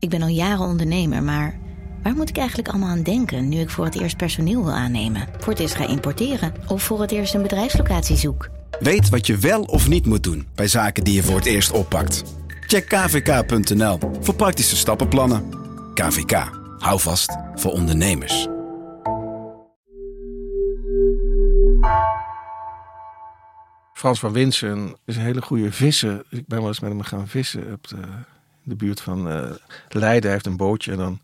Ik 0.00 0.08
ben 0.08 0.22
al 0.22 0.28
jaren 0.28 0.66
ondernemer, 0.66 1.22
maar 1.22 1.58
waar 2.02 2.14
moet 2.14 2.28
ik 2.28 2.36
eigenlijk 2.36 2.68
allemaal 2.68 2.88
aan 2.88 3.02
denken 3.02 3.48
nu 3.48 3.58
ik 3.58 3.70
voor 3.70 3.84
het 3.84 4.00
eerst 4.00 4.16
personeel 4.16 4.64
wil 4.64 4.72
aannemen, 4.72 5.28
voor 5.38 5.52
het 5.52 5.58
eerst 5.62 5.74
ga 5.74 5.88
importeren 5.88 6.54
of 6.68 6.82
voor 6.82 7.00
het 7.00 7.10
eerst 7.10 7.34
een 7.34 7.42
bedrijfslocatie 7.42 8.16
zoek? 8.16 8.48
Weet 8.78 9.08
wat 9.08 9.26
je 9.26 9.36
wel 9.36 9.62
of 9.62 9.88
niet 9.88 10.06
moet 10.06 10.22
doen 10.22 10.46
bij 10.54 10.68
zaken 10.68 11.04
die 11.04 11.14
je 11.14 11.22
voor 11.22 11.36
het 11.36 11.46
eerst 11.46 11.70
oppakt. 11.70 12.24
Check 12.66 12.88
kvk.nl 12.88 13.98
voor 14.20 14.34
praktische 14.34 14.76
stappenplannen. 14.76 15.44
KVK, 15.94 16.50
hou 16.78 17.00
vast 17.00 17.36
voor 17.54 17.72
ondernemers. 17.72 18.48
Frans 23.92 24.18
van 24.18 24.32
Winsen 24.32 24.96
is 25.04 25.16
een 25.16 25.22
hele 25.22 25.42
goede 25.42 25.72
visser. 25.72 26.22
Ik 26.30 26.46
ben 26.46 26.58
wel 26.58 26.68
eens 26.68 26.80
met 26.80 26.90
hem 26.90 27.02
gaan 27.02 27.28
vissen 27.28 27.72
op 27.72 27.88
de, 27.88 27.96
de 28.70 28.76
buurt 28.76 29.00
van 29.00 29.32
uh, 29.32 29.50
Leiden. 29.88 30.30
Heeft 30.30 30.46
een 30.46 30.56
bootje 30.56 30.92
en 30.92 30.98
dan... 30.98 31.20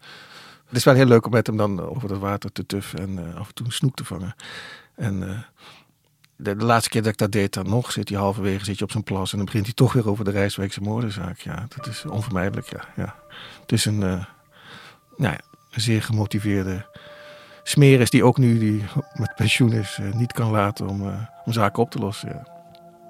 Het 0.66 0.76
is 0.76 0.84
wel 0.84 0.94
heel 0.94 1.06
leuk 1.06 1.26
om 1.26 1.32
met 1.32 1.46
hem 1.46 1.56
dan 1.56 1.80
over 1.80 2.10
het 2.10 2.18
water 2.18 2.52
te 2.52 2.66
tuffen 2.66 2.98
en 2.98 3.10
uh, 3.10 3.36
af 3.36 3.48
en 3.48 3.54
toe 3.54 3.66
een 3.66 3.72
snoek 3.72 3.96
te 3.96 4.04
vangen. 4.04 4.34
En 4.94 5.44
de, 6.36 6.56
de, 6.56 6.64
laatste 6.64 6.90
keer 6.90 7.02
dat 7.02 7.12
ik 7.12 7.18
dat 7.18 7.32
deed, 7.32 7.54
dan 7.54 7.68
nog 7.68 7.92
zit 7.92 8.08
hij 8.08 8.18
halverwege 8.18 8.64
zit 8.64 8.78
je 8.78 8.84
op 8.84 8.90
zijn 8.90 9.04
plas 9.04 9.30
en 9.30 9.36
dan 9.36 9.46
begint 9.46 9.64
hij 9.64 9.74
toch 9.74 9.92
weer 9.92 10.08
over 10.08 10.24
de 10.24 10.30
Rijswijkse 10.30 10.80
moordenzaak. 10.80 11.38
Ja, 11.38 11.66
dat 11.76 11.86
is 11.86 12.04
onvermijdelijk. 12.04 12.70
Ja, 12.70 12.84
ja. 12.96 13.14
Het 13.60 13.72
is 13.72 13.84
een, 13.84 13.98
nou 13.98 14.26
ja, 15.16 15.40
een 15.70 15.80
zeer 15.80 16.02
gemotiveerde 16.02 16.86
smeris 17.62 18.10
die 18.10 18.24
ook 18.24 18.38
nu 18.38 18.58
die 18.58 18.84
met 19.14 19.34
pensioen 19.36 19.72
is 19.72 19.98
niet 20.12 20.32
kan 20.32 20.50
laten 20.50 20.88
om, 20.88 21.28
om 21.44 21.52
zaken 21.52 21.82
op 21.82 21.90
te 21.90 21.98
lossen. 21.98 22.28
Ja 22.28 22.55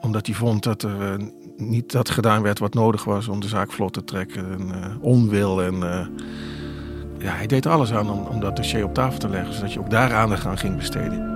omdat 0.07 0.27
hij 0.27 0.35
vond 0.35 0.63
dat 0.63 0.83
er 0.83 1.19
uh, 1.19 1.27
niet 1.57 1.93
dat 1.93 2.11
gedaan 2.11 2.43
werd 2.43 2.59
wat 2.59 2.75
nodig 2.75 3.05
was 3.05 3.29
om 3.29 3.41
de 3.41 3.49
zaak 3.49 3.73
vlot 3.73 3.93
te 3.93 4.05
trekken. 4.05 4.53
En, 4.53 4.69
uh, 4.69 4.87
onwil 5.01 5.63
en 5.63 5.75
uh, 5.75 6.07
ja, 7.19 7.33
hij 7.33 7.47
deed 7.47 7.67
alles 7.67 7.93
aan 7.93 8.11
om, 8.11 8.27
om, 8.27 8.41
dat 8.41 8.57
dossier 8.57 8.85
op 8.85 8.95
tafel 8.95 9.19
te 9.19 9.29
leggen. 9.29 9.55
Zodat 9.55 9.73
je 9.73 9.79
ook 9.79 9.91
daar 9.91 10.15
aandacht 10.15 10.47
aan 10.47 10.59
ging 10.59 10.77
besteden. 10.77 11.35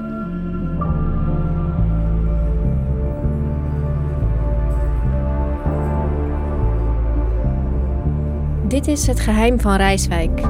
Dit 8.69 8.87
is 8.87 9.07
Het 9.07 9.21
Geheim 9.21 9.61
van 9.61 9.77
Rijswijk. 9.77 10.41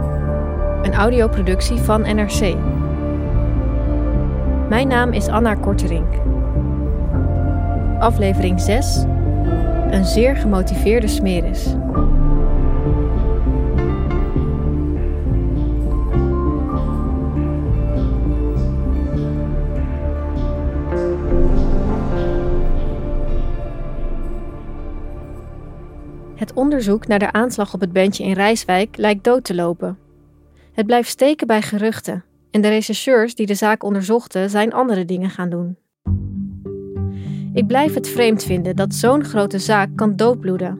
Een 0.83 0.95
audioproductie 0.95 1.79
van 1.79 2.01
NRC. 2.01 2.57
Mijn 4.69 4.89
naam 4.89 5.12
is 5.12 5.27
Anna 5.27 5.55
Korterink 5.55 6.31
aflevering 8.01 8.61
6. 8.61 9.05
Een 9.91 10.05
zeer 10.05 10.37
gemotiveerde 10.37 11.09
smeris. 11.09 11.67
Het 26.34 26.53
onderzoek 26.55 27.06
naar 27.06 27.19
de 27.19 27.33
aanslag 27.33 27.75
op 27.75 27.81
het 27.81 27.93
bandje 27.93 28.25
in 28.25 28.33
Rijswijk 28.33 28.97
lijkt 28.97 29.25
dood 29.25 29.45
te 29.45 29.55
lopen. 29.55 29.98
Het 30.73 30.87
blijft 30.87 31.09
steken 31.09 31.47
bij 31.47 31.62
geruchten 31.62 32.25
en 32.51 32.61
de 32.61 32.69
rechercheurs 32.69 33.34
die 33.34 33.47
de 33.47 33.55
zaak 33.55 33.83
onderzochten 33.83 34.51
zijn 34.51 34.73
andere 34.73 35.05
dingen 35.05 35.31
gaan 35.31 35.51
doen. 35.51 35.80
Ik 37.53 37.67
blijf 37.67 37.95
het 37.95 38.09
vreemd 38.09 38.45
vinden 38.45 38.77
dat 38.77 38.95
zo'n 38.95 39.25
grote 39.25 39.59
zaak 39.59 39.89
kan 39.97 40.17
doodbloeden. 40.17 40.79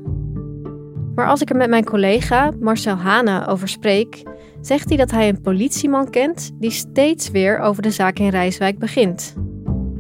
Maar 1.15 1.29
als 1.29 1.41
ik 1.41 1.51
er 1.51 1.57
met 1.57 1.69
mijn 1.69 1.85
collega 1.85 2.53
Marcel 2.61 2.95
Hane 2.95 3.47
over 3.47 3.69
spreek, 3.69 4.23
zegt 4.61 4.89
hij 4.89 4.97
dat 4.97 5.11
hij 5.11 5.29
een 5.29 5.41
politieman 5.41 6.11
kent 6.11 6.51
die 6.55 6.71
steeds 6.71 7.31
weer 7.31 7.59
over 7.59 7.83
de 7.83 7.91
zaak 7.91 8.19
in 8.19 8.29
Rijswijk 8.29 8.79
begint. 8.79 9.35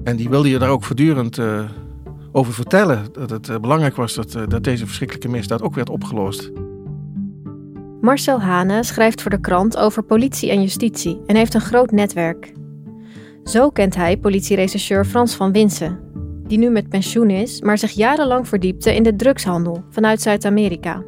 En 0.04 0.16
die 0.16 0.28
wilde 0.28 0.48
je 0.48 0.58
daar 0.58 0.68
ook 0.68 0.84
voortdurend 0.84 1.38
uh, 1.38 1.70
over 2.32 2.52
vertellen. 2.52 3.04
Dat 3.12 3.30
het 3.30 3.48
uh, 3.48 3.58
belangrijk 3.58 3.96
was 3.96 4.14
dat, 4.14 4.34
uh, 4.34 4.42
dat 4.48 4.64
deze 4.64 4.86
verschrikkelijke 4.86 5.28
misdaad 5.28 5.62
ook 5.62 5.74
werd 5.74 5.90
opgelost. 5.90 6.50
Marcel 8.00 8.40
Hane 8.40 8.82
schrijft 8.82 9.22
voor 9.22 9.30
de 9.30 9.40
krant 9.40 9.76
over 9.76 10.02
politie 10.02 10.50
en 10.50 10.62
justitie 10.62 11.20
en 11.26 11.36
heeft 11.36 11.54
een 11.54 11.60
groot 11.60 11.90
netwerk. 11.90 12.52
Zo 13.44 13.70
kent 13.70 13.94
hij 13.94 14.16
politierechercheur 14.16 15.04
Frans 15.04 15.34
van 15.34 15.52
Winsen, 15.52 16.09
die 16.50 16.58
nu 16.58 16.70
met 16.70 16.88
pensioen 16.88 17.30
is, 17.30 17.60
maar 17.60 17.78
zich 17.78 17.90
jarenlang 17.90 18.48
verdiepte 18.48 18.94
in 18.94 19.02
de 19.02 19.16
drugshandel 19.16 19.84
vanuit 19.90 20.20
Zuid-Amerika. 20.20 21.02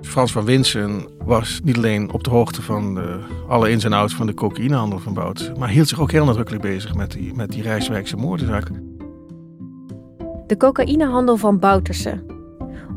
Frans 0.00 0.32
van 0.32 0.44
Winsen 0.44 1.06
was 1.24 1.60
niet 1.64 1.76
alleen 1.76 2.12
op 2.12 2.24
de 2.24 2.30
hoogte 2.30 2.62
van 2.62 2.94
de, 2.94 3.18
alle 3.48 3.70
ins 3.70 3.84
en 3.84 3.92
outs 3.92 4.14
van 4.14 4.26
de 4.26 4.34
cocaïnehandel 4.34 4.98
van 4.98 5.14
Bout, 5.14 5.52
maar 5.58 5.68
hield 5.68 5.88
zich 5.88 6.00
ook 6.00 6.10
heel 6.10 6.24
nadrukkelijk 6.24 6.62
bezig 6.62 6.94
met 6.94 7.10
die, 7.10 7.34
met 7.34 7.50
die 7.50 7.62
Rijswijkse 7.62 8.16
moordenzaak. 8.16 8.68
De 10.46 10.56
cocaïnehandel 10.56 11.36
van 11.36 11.58
Bouterse. 11.58 12.24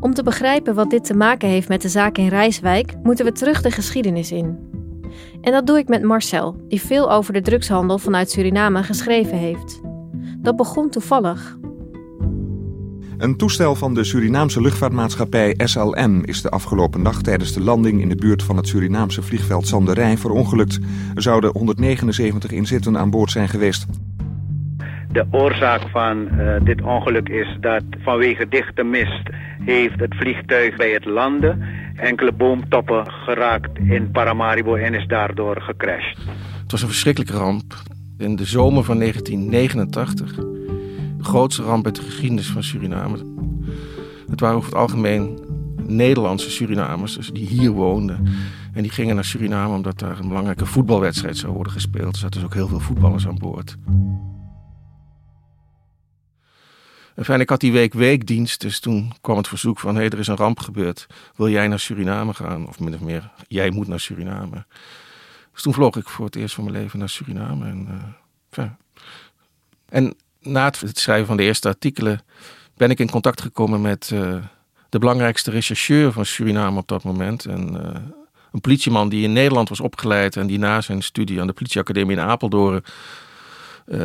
Om 0.00 0.14
te 0.14 0.22
begrijpen 0.22 0.74
wat 0.74 0.90
dit 0.90 1.04
te 1.04 1.14
maken 1.14 1.48
heeft 1.48 1.68
met 1.68 1.82
de 1.82 1.88
zaak 1.88 2.18
in 2.18 2.28
Rijswijk, 2.28 2.94
moeten 3.02 3.24
we 3.24 3.32
terug 3.32 3.62
de 3.62 3.70
geschiedenis 3.70 4.32
in. 4.32 4.58
En 5.40 5.52
dat 5.52 5.66
doe 5.66 5.78
ik 5.78 5.88
met 5.88 6.02
Marcel, 6.02 6.56
die 6.68 6.80
veel 6.80 7.12
over 7.12 7.32
de 7.32 7.40
drugshandel 7.40 7.98
vanuit 7.98 8.30
Suriname 8.30 8.82
geschreven 8.82 9.38
heeft. 9.38 9.80
Dat 10.48 10.56
begon 10.56 10.90
toevallig. 10.90 11.56
Een 13.18 13.36
toestel 13.36 13.74
van 13.74 13.94
de 13.94 14.04
Surinaamse 14.04 14.60
luchtvaartmaatschappij 14.60 15.54
SLM 15.64 16.24
is 16.24 16.42
de 16.42 16.48
afgelopen 16.48 17.02
nacht 17.02 17.24
tijdens 17.24 17.52
de 17.52 17.60
landing 17.60 18.00
in 18.00 18.08
de 18.08 18.16
buurt 18.16 18.42
van 18.42 18.56
het 18.56 18.68
Surinaamse 18.68 19.22
vliegveld 19.22 19.66
Zanderij 19.66 20.16
verongelukt. 20.16 20.78
Er 21.14 21.22
zouden 21.22 21.50
179 21.52 22.50
inzittenden 22.50 23.00
aan 23.00 23.10
boord 23.10 23.30
zijn 23.30 23.48
geweest. 23.48 23.86
De 25.12 25.26
oorzaak 25.30 25.88
van 25.90 26.28
uh, 26.32 26.54
dit 26.64 26.82
ongeluk 26.82 27.28
is 27.28 27.56
dat 27.60 27.82
vanwege 27.98 28.48
dichte 28.48 28.82
mist 28.82 29.28
heeft 29.64 30.00
het 30.00 30.14
vliegtuig 30.14 30.76
bij 30.76 30.90
het 30.90 31.04
landen 31.04 31.62
enkele 31.96 32.32
boomtoppen 32.32 33.10
geraakt 33.10 33.78
in 33.78 34.10
Paramaribo 34.10 34.74
en 34.74 34.94
is 34.94 35.06
daardoor 35.06 35.60
gecrashed. 35.60 36.18
Het 36.62 36.70
was 36.70 36.82
een 36.82 36.88
verschrikkelijke 36.88 37.36
ramp 37.36 37.74
in 38.18 38.36
de 38.36 38.44
zomer 38.44 38.84
van 38.84 38.98
1989. 38.98 40.34
De 40.34 41.24
grootste 41.24 41.62
ramp 41.62 41.84
uit 41.84 41.96
de 41.96 42.02
geschiedenis 42.02 42.50
van 42.50 42.62
Suriname. 42.62 43.18
Het 44.30 44.40
waren 44.40 44.56
over 44.56 44.68
het 44.68 44.78
algemeen 44.78 45.38
Nederlandse 45.86 46.50
Surinamers 46.50 47.14
dus 47.14 47.30
die 47.30 47.46
hier 47.46 47.70
woonden. 47.70 48.26
En 48.72 48.82
die 48.82 48.90
gingen 48.90 49.14
naar 49.14 49.24
Suriname 49.24 49.74
omdat 49.74 49.98
daar 49.98 50.18
een 50.18 50.28
belangrijke 50.28 50.66
voetbalwedstrijd 50.66 51.36
zou 51.36 51.52
worden 51.52 51.72
gespeeld. 51.72 52.14
Er 52.14 52.20
zaten 52.20 52.40
dus 52.40 52.48
ook 52.48 52.54
heel 52.54 52.68
veel 52.68 52.80
voetballers 52.80 53.26
aan 53.26 53.38
boord. 53.38 53.76
En 57.14 57.24
fijn, 57.24 57.40
ik 57.40 57.48
had 57.48 57.60
die 57.60 57.72
week 57.72 57.94
weekdienst, 57.94 58.60
dus 58.60 58.80
toen 58.80 59.12
kwam 59.20 59.36
het 59.36 59.48
verzoek 59.48 59.78
van... 59.78 59.94
hé, 59.94 60.00
hey, 60.00 60.10
er 60.10 60.18
is 60.18 60.26
een 60.26 60.36
ramp 60.36 60.60
gebeurd, 60.60 61.06
wil 61.36 61.48
jij 61.48 61.68
naar 61.68 61.78
Suriname 61.78 62.34
gaan? 62.34 62.68
Of 62.68 62.80
min 62.80 62.94
of 62.94 63.00
meer, 63.00 63.30
jij 63.48 63.70
moet 63.70 63.88
naar 63.88 64.00
Suriname. 64.00 64.64
Dus 65.58 65.66
toen 65.66 65.76
vloog 65.76 65.96
ik 65.96 66.08
voor 66.08 66.24
het 66.24 66.36
eerst 66.36 66.54
van 66.54 66.64
mijn 66.64 66.76
leven 66.76 66.98
naar 66.98 67.08
Suriname. 67.08 67.66
En, 67.66 67.88
uh, 68.58 68.64
en 69.88 70.14
na 70.40 70.64
het 70.64 70.98
schrijven 70.98 71.26
van 71.26 71.36
de 71.36 71.42
eerste 71.42 71.68
artikelen 71.68 72.22
ben 72.76 72.90
ik 72.90 72.98
in 72.98 73.10
contact 73.10 73.40
gekomen 73.40 73.80
met 73.80 74.10
uh, 74.12 74.36
de 74.88 74.98
belangrijkste 74.98 75.50
rechercheur 75.50 76.12
van 76.12 76.24
Suriname 76.24 76.78
op 76.78 76.88
dat 76.88 77.02
moment. 77.02 77.44
En, 77.44 77.74
uh, 77.74 78.00
een 78.52 78.60
politieman 78.60 79.08
die 79.08 79.22
in 79.22 79.32
Nederland 79.32 79.68
was 79.68 79.80
opgeleid 79.80 80.36
en 80.36 80.46
die 80.46 80.58
na 80.58 80.80
zijn 80.80 81.02
studie 81.02 81.40
aan 81.40 81.46
de 81.46 81.52
politieacademie 81.52 82.16
in 82.16 82.22
Apeldoorn 82.22 82.84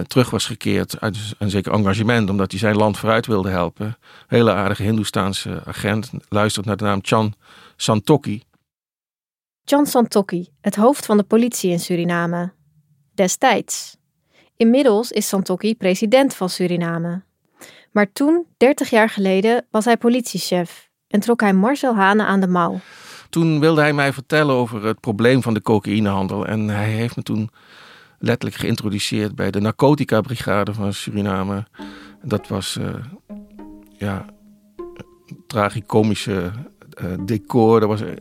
terug 0.08 0.30
was 0.30 0.46
gekeerd 0.46 1.02
uit 1.02 1.18
een 1.38 1.50
zeker 1.50 1.72
engagement, 1.72 2.30
omdat 2.30 2.52
hij 2.52 2.60
zijn 2.60 2.76
land 2.76 2.98
vooruit 2.98 3.26
wilde 3.26 3.50
helpen. 3.50 3.98
Hele 4.28 4.54
aardige 4.54 4.84
Hindoestaanse 4.84 5.62
agent, 5.66 6.12
luistert 6.30 6.66
naar 6.66 6.78
de 6.78 6.84
naam 6.84 7.00
Chan 7.02 7.34
Santokhi. 7.76 8.42
John 9.66 9.86
Santokhi, 9.86 10.48
het 10.62 10.76
hoofd 10.76 11.06
van 11.06 11.18
de 11.18 11.24
politie 11.24 11.72
in 11.72 11.80
Suriname. 11.80 12.52
Destijds. 13.14 13.98
Inmiddels 14.58 15.12
is 15.12 15.28
Santokhi 15.28 15.76
president 15.76 16.36
van 16.36 16.50
Suriname. 16.50 17.24
Maar 17.92 18.12
toen, 18.12 18.46
30 18.58 18.90
jaar 18.90 19.10
geleden, 19.10 19.66
was 19.72 19.86
hij 19.86 19.98
politiechef 19.98 20.90
en 21.08 21.20
trok 21.20 21.42
hij 21.42 21.54
Marcel 21.54 21.96
Hane 21.96 22.26
aan 22.26 22.40
de 22.40 22.48
mouw. 22.48 22.80
Toen 23.30 23.60
wilde 23.60 23.82
hij 23.82 23.94
mij 23.94 24.14
vertellen 24.14 24.56
over 24.56 24.86
het 24.86 25.00
probleem 25.00 25.42
van 25.42 25.54
de 25.54 25.62
cocaïnehandel. 25.62 26.46
En 26.46 26.68
hij 26.68 26.90
heeft 26.90 27.16
me 27.16 27.24
toen 27.24 27.50
letterlijk 28.20 28.62
geïntroduceerd 28.62 29.36
bij 29.36 29.52
de 29.52 29.60
narcotica-brigade 29.60 30.74
van 30.74 30.94
Suriname. 30.94 31.66
Dat 32.22 32.48
was, 32.48 32.78
uh, 32.78 32.94
ja, 33.98 34.26
tragicomische 35.48 36.52
uh, 37.02 37.14
decor. 37.26 37.82
Er 37.82 37.88
was 37.88 38.02
een, 38.02 38.20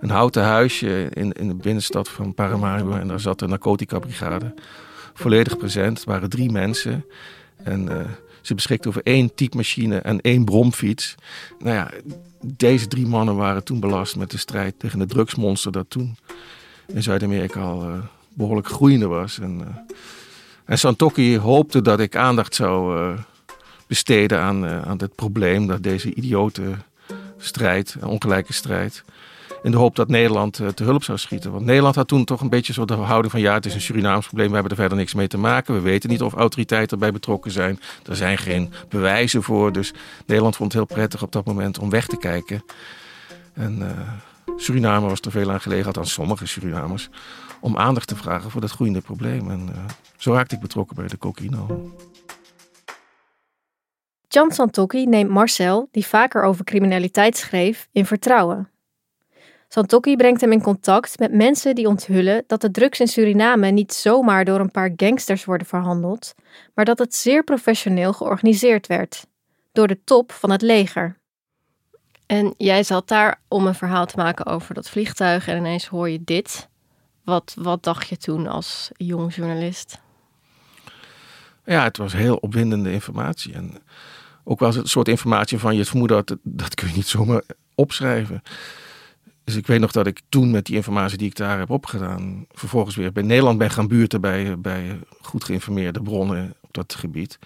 een, 0.00 0.10
houten 0.10 0.42
huisje 0.42 1.08
in, 1.12 1.32
in 1.32 1.48
de 1.48 1.54
binnenstad 1.54 2.08
van 2.08 2.34
Paramaribo. 2.34 2.92
En 2.92 3.08
daar 3.08 3.20
zat 3.20 3.38
de 3.38 3.46
narcotica-brigade 3.46 4.54
volledig 5.14 5.56
present. 5.56 5.98
Er 5.98 6.08
waren 6.08 6.28
drie 6.28 6.50
mensen. 6.50 7.04
En 7.56 7.88
uh, 7.90 7.96
Ze 8.40 8.54
beschikten 8.54 8.90
over 8.90 9.02
één 9.04 9.34
typemachine 9.34 9.98
en 9.98 10.20
één 10.20 10.44
bromfiets. 10.44 11.14
Nou 11.58 11.74
ja, 11.74 11.90
deze 12.40 12.86
drie 12.86 13.06
mannen 13.06 13.36
waren 13.36 13.64
toen 13.64 13.80
belast 13.80 14.16
met 14.16 14.30
de 14.30 14.38
strijd 14.38 14.74
tegen 14.78 15.00
het 15.00 15.08
drugsmonster 15.08 15.72
dat 15.72 15.90
toen 15.90 16.16
in 16.86 17.02
Zuid-Amerika 17.02 17.60
al 17.60 17.88
uh, 17.88 17.94
behoorlijk 18.28 18.68
groeiende 18.68 19.06
was. 19.06 19.38
En, 19.38 19.60
uh, 19.60 19.94
en 20.64 20.78
Santokki 20.78 21.38
hoopte 21.38 21.82
dat 21.82 22.00
ik 22.00 22.16
aandacht 22.16 22.54
zou 22.54 23.16
besteden 23.86 24.40
aan, 24.40 24.66
aan 24.66 24.96
dit 24.96 25.14
probleem, 25.14 25.66
dat 25.66 25.82
deze 25.82 26.14
idiote 26.14 26.62
strijd, 27.46 27.96
ongelijke 28.02 28.52
strijd. 28.52 29.04
In 29.62 29.70
de 29.70 29.76
hoop 29.76 29.96
dat 29.96 30.08
Nederland 30.08 30.52
te 30.74 30.84
hulp 30.84 31.04
zou 31.04 31.18
schieten. 31.18 31.52
Want 31.52 31.64
Nederland 31.64 31.94
had 31.94 32.08
toen 32.08 32.24
toch 32.24 32.40
een 32.40 32.48
beetje 32.48 32.72
zo 32.72 32.84
de 32.84 32.94
houding 32.94 33.32
van 33.32 33.40
ja, 33.40 33.54
het 33.54 33.66
is 33.66 33.74
een 33.74 33.80
Surinaams 33.80 34.26
probleem, 34.26 34.48
we 34.48 34.54
hebben 34.54 34.72
er 34.72 34.78
verder 34.78 34.98
niks 34.98 35.14
mee 35.14 35.26
te 35.26 35.38
maken. 35.38 35.74
We 35.74 35.80
weten 35.80 36.10
niet 36.10 36.22
of 36.22 36.34
autoriteiten 36.34 36.90
erbij 36.90 37.12
betrokken 37.12 37.50
zijn. 37.50 37.80
Er 38.08 38.16
zijn 38.16 38.38
geen 38.38 38.72
bewijzen 38.88 39.42
voor. 39.42 39.72
Dus 39.72 39.92
Nederland 40.26 40.56
vond 40.56 40.72
het 40.72 40.82
heel 40.82 40.96
prettig 40.96 41.22
op 41.22 41.32
dat 41.32 41.44
moment 41.44 41.78
om 41.78 41.90
weg 41.90 42.06
te 42.06 42.16
kijken. 42.16 42.64
En 43.52 43.96
Suriname 44.56 45.08
was 45.08 45.20
er 45.20 45.30
veel 45.30 45.50
aan 45.50 45.60
gelegen, 45.60 45.86
althans 45.86 46.12
sommige 46.12 46.46
Surinamers, 46.46 47.08
om 47.60 47.76
aandacht 47.76 48.08
te 48.08 48.16
vragen 48.16 48.50
voor 48.50 48.60
dat 48.60 48.70
groeiende 48.70 49.00
probleem. 49.00 49.50
En 49.50 49.68
uh, 49.68 49.84
zo 50.16 50.32
raakte 50.32 50.54
ik 50.54 50.60
betrokken 50.60 50.96
bij 50.96 51.08
de 51.08 51.18
cocaïne. 51.18 51.56
Jan 54.34 54.52
Santokki 54.52 55.06
neemt 55.06 55.30
Marcel, 55.30 55.88
die 55.90 56.06
vaker 56.06 56.42
over 56.42 56.64
criminaliteit 56.64 57.36
schreef, 57.36 57.88
in 57.92 58.06
vertrouwen. 58.06 58.68
Santokki 59.68 60.16
brengt 60.16 60.40
hem 60.40 60.52
in 60.52 60.62
contact 60.62 61.18
met 61.18 61.32
mensen 61.32 61.74
die 61.74 61.88
onthullen 61.88 62.44
dat 62.46 62.60
de 62.60 62.70
drugs 62.70 63.00
in 63.00 63.08
Suriname 63.08 63.70
niet 63.70 63.92
zomaar 63.92 64.44
door 64.44 64.60
een 64.60 64.70
paar 64.70 64.92
gangsters 64.96 65.44
worden 65.44 65.66
verhandeld, 65.66 66.34
maar 66.74 66.84
dat 66.84 66.98
het 66.98 67.14
zeer 67.14 67.44
professioneel 67.44 68.12
georganiseerd 68.12 68.86
werd, 68.86 69.26
door 69.72 69.86
de 69.86 70.04
top 70.04 70.32
van 70.32 70.50
het 70.50 70.62
leger. 70.62 71.18
En 72.26 72.54
jij 72.56 72.82
zat 72.82 73.08
daar 73.08 73.40
om 73.48 73.66
een 73.66 73.74
verhaal 73.74 74.06
te 74.06 74.16
maken 74.16 74.46
over 74.46 74.74
dat 74.74 74.90
vliegtuig 74.90 75.48
en 75.48 75.56
ineens 75.56 75.86
hoor 75.86 76.10
je 76.10 76.24
dit. 76.24 76.68
Wat, 77.24 77.54
wat 77.58 77.82
dacht 77.82 78.08
je 78.08 78.16
toen 78.16 78.46
als 78.46 78.90
jong 78.96 79.34
journalist? 79.34 80.02
Ja, 81.64 81.84
het 81.84 81.96
was 81.96 82.12
heel 82.12 82.36
opwindende 82.36 82.92
informatie. 82.92 83.54
En 83.54 83.82
ook 84.44 84.60
wel 84.60 84.76
een 84.76 84.86
soort 84.86 85.08
informatie 85.08 85.58
van 85.58 85.72
je 85.72 85.78
het 85.78 85.88
vermoeden 85.88 86.24
dat, 86.24 86.38
dat 86.42 86.74
kun 86.74 86.88
je 86.88 86.94
niet 86.94 87.06
zomaar 87.06 87.42
opschrijven. 87.74 88.42
Dus 89.44 89.54
ik 89.54 89.66
weet 89.66 89.80
nog 89.80 89.92
dat 89.92 90.06
ik 90.06 90.20
toen 90.28 90.50
met 90.50 90.66
die 90.66 90.76
informatie 90.76 91.18
die 91.18 91.26
ik 91.26 91.36
daar 91.36 91.58
heb 91.58 91.70
opgedaan, 91.70 92.46
vervolgens 92.52 92.96
weer 92.96 93.12
bij 93.12 93.22
Nederland 93.22 93.58
ben 93.58 93.70
gaan 93.70 93.88
buurten 93.88 94.20
bij, 94.20 94.60
bij 94.60 94.98
goed 95.20 95.44
geïnformeerde 95.44 96.02
bronnen 96.02 96.54
op 96.60 96.72
dat 96.72 96.94
gebied. 96.94 97.38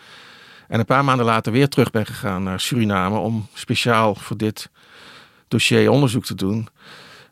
En 0.69 0.79
een 0.79 0.85
paar 0.85 1.05
maanden 1.05 1.27
later 1.27 1.53
weer 1.53 1.69
terug 1.69 1.91
ben 1.91 2.07
gegaan 2.07 2.43
naar 2.43 2.61
Suriname 2.61 3.19
om 3.19 3.47
speciaal 3.53 4.15
voor 4.15 4.37
dit 4.37 4.71
dossier 5.49 5.91
onderzoek 5.91 6.25
te 6.25 6.35
doen. 6.35 6.69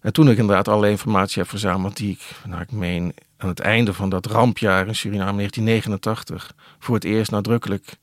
En 0.00 0.12
toen 0.12 0.30
ik 0.30 0.38
inderdaad 0.38 0.68
alle 0.68 0.90
informatie 0.90 1.40
heb 1.40 1.50
verzameld 1.50 1.96
die 1.96 2.10
ik, 2.10 2.20
nou 2.46 2.62
ik 2.62 2.72
meen, 2.72 3.14
aan 3.36 3.48
het 3.48 3.60
einde 3.60 3.92
van 3.92 4.08
dat 4.08 4.26
rampjaar 4.26 4.86
in 4.86 4.94
Suriname 4.94 5.36
1989 5.36 6.54
voor 6.78 6.94
het 6.94 7.04
eerst 7.04 7.30
nadrukkelijk 7.30 7.96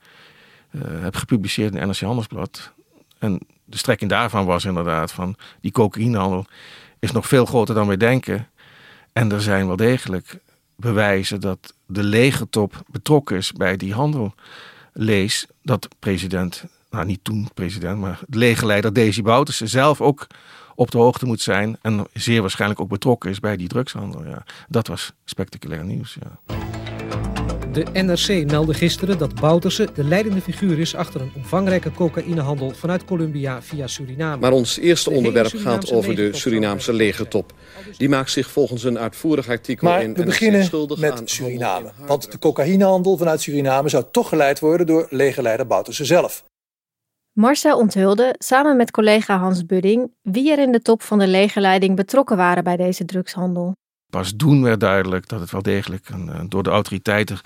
heb 0.78 1.16
gepubliceerd 1.16 1.74
in 1.74 1.80
het 1.80 1.88
NRC 1.88 2.00
Handelsblad. 2.00 2.72
En 3.20 3.40
de 3.66 3.78
strekking 3.78 4.10
daarvan 4.10 4.46
was 4.46 4.66
inderdaad 4.66 5.12
van 5.12 5.36
die 5.62 5.72
cocaïnehandel 5.72 6.46
is 7.00 7.12
nog 7.12 7.28
veel 7.28 7.46
groter 7.46 7.76
dan 7.76 7.88
wij 7.88 7.98
denken. 7.98 8.48
En 9.14 9.32
er 9.32 9.42
zijn 9.42 9.68
wel 9.68 9.76
degelijk 9.76 10.40
bewijzen 10.76 11.42
dat 11.42 11.74
de 11.86 12.04
legertop 12.04 12.84
betrokken 12.88 13.38
is 13.38 13.52
bij 13.52 13.78
die 13.78 13.94
handel 13.94 14.36
lees 14.94 15.48
dat 15.62 15.88
president, 16.00 16.64
nou 16.90 17.06
niet 17.06 17.24
toen 17.24 17.50
president, 17.54 18.00
maar 18.00 18.20
de 18.28 18.38
legerleider 18.38 18.94
Desi 18.94 19.22
Bouterse 19.22 19.68
zelf 19.68 20.02
ook 20.02 20.28
op 20.76 20.92
de 20.92 20.98
hoogte 20.98 21.26
moet 21.26 21.42
zijn 21.42 21.78
en 21.82 22.08
zeer 22.14 22.42
waarschijnlijk 22.42 22.80
ook 22.82 22.90
betrokken 22.90 23.30
is 23.30 23.40
bij 23.40 23.58
die 23.58 23.68
drugshandel. 23.68 24.26
Ja. 24.26 24.44
Dat 24.68 24.88
was 24.88 25.14
spectaculair 25.26 25.84
nieuws. 25.84 26.18
Ja. 26.20 26.56
De 27.74 27.86
NRC 27.94 28.52
meldde 28.52 28.74
gisteren 28.74 29.18
dat 29.18 29.40
Bouterse 29.40 29.88
de 29.94 30.04
leidende 30.04 30.42
figuur 30.42 30.80
is 30.80 30.96
achter 30.96 31.22
een 31.22 31.32
omvangrijke 31.36 31.92
cocaïnehandel 31.92 32.70
vanuit 32.70 33.06
Colombia 33.06 33.62
via 33.62 33.88
Suriname. 33.88 34.42
Maar 34.42 34.52
ons 34.52 34.78
eerste 34.78 35.10
onderwerp 35.10 35.54
gaat 35.56 35.92
over 35.92 36.16
de 36.16 36.34
Surinaamse 36.34 36.94
legertop. 36.94 37.54
Die 37.98 38.10
maakt 38.10 38.32
zich 38.32 38.50
volgens 38.50 38.84
een 38.84 39.00
uitvoerig 39.00 39.50
artikel 39.50 39.88
maar 39.88 40.04
in 40.04 40.14
we 40.14 40.24
beginnen 40.24 40.70
met 41.00 41.22
Suriname. 41.26 41.92
Want 42.06 42.32
de 42.32 42.40
cocaïnehandel 42.40 43.18
vanuit 43.18 43.42
Suriname 43.42 43.90
zou 43.90 44.04
toch 44.12 44.30
geleid 44.30 44.60
worden 44.60 44.86
door 44.86 45.08
legerleider 45.10 45.68
Bouterse 45.68 46.06
zelf. 46.06 46.44
Marcel 47.32 47.78
onthulde 47.78 48.36
samen 48.38 48.78
met 48.78 48.92
collega 48.92 49.38
Hans 49.38 49.66
Budding 49.66 50.12
wie 50.22 50.52
er 50.52 50.60
in 50.60 50.72
de 50.72 50.82
top 50.82 51.02
van 51.02 51.20
de 51.20 51.28
legerleiding 51.28 51.96
betrokken 51.96 52.38
waren 52.38 52.64
bij 52.64 52.78
deze 52.78 53.06
drugshandel. 53.06 53.74
Pas 54.14 54.34
toen 54.38 54.64
werd 54.64 54.80
duidelijk 54.80 55.28
dat 55.28 55.40
het 55.40 55.52
wel 55.52 55.62
degelijk 55.62 56.10
een, 56.10 56.30
eh, 56.30 56.42
door 56.48 56.64
de 56.64 56.70
autoriteiten 56.70 57.38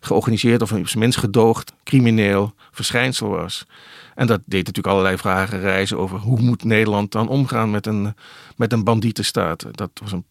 georganiseerd 0.00 0.62
of 0.62 0.72
op 0.72 0.94
minst 0.94 1.18
gedoogd 1.18 1.72
crimineel 1.84 2.54
verschijnsel 2.70 3.28
was. 3.28 3.66
En 4.14 4.26
dat 4.26 4.40
deed 4.44 4.66
natuurlijk 4.66 4.94
allerlei 4.94 5.16
vragen 5.16 5.60
reizen 5.60 5.98
over 5.98 6.18
hoe 6.18 6.40
moet 6.40 6.64
Nederland 6.64 7.12
dan 7.12 7.28
omgaan 7.28 7.70
met 7.70 7.86
een, 7.86 8.14
met 8.56 8.72
een 8.72 8.84
bandietenstaat. 8.84 9.66
Dat 9.70 9.90
was 9.94 10.12
een 10.12 10.24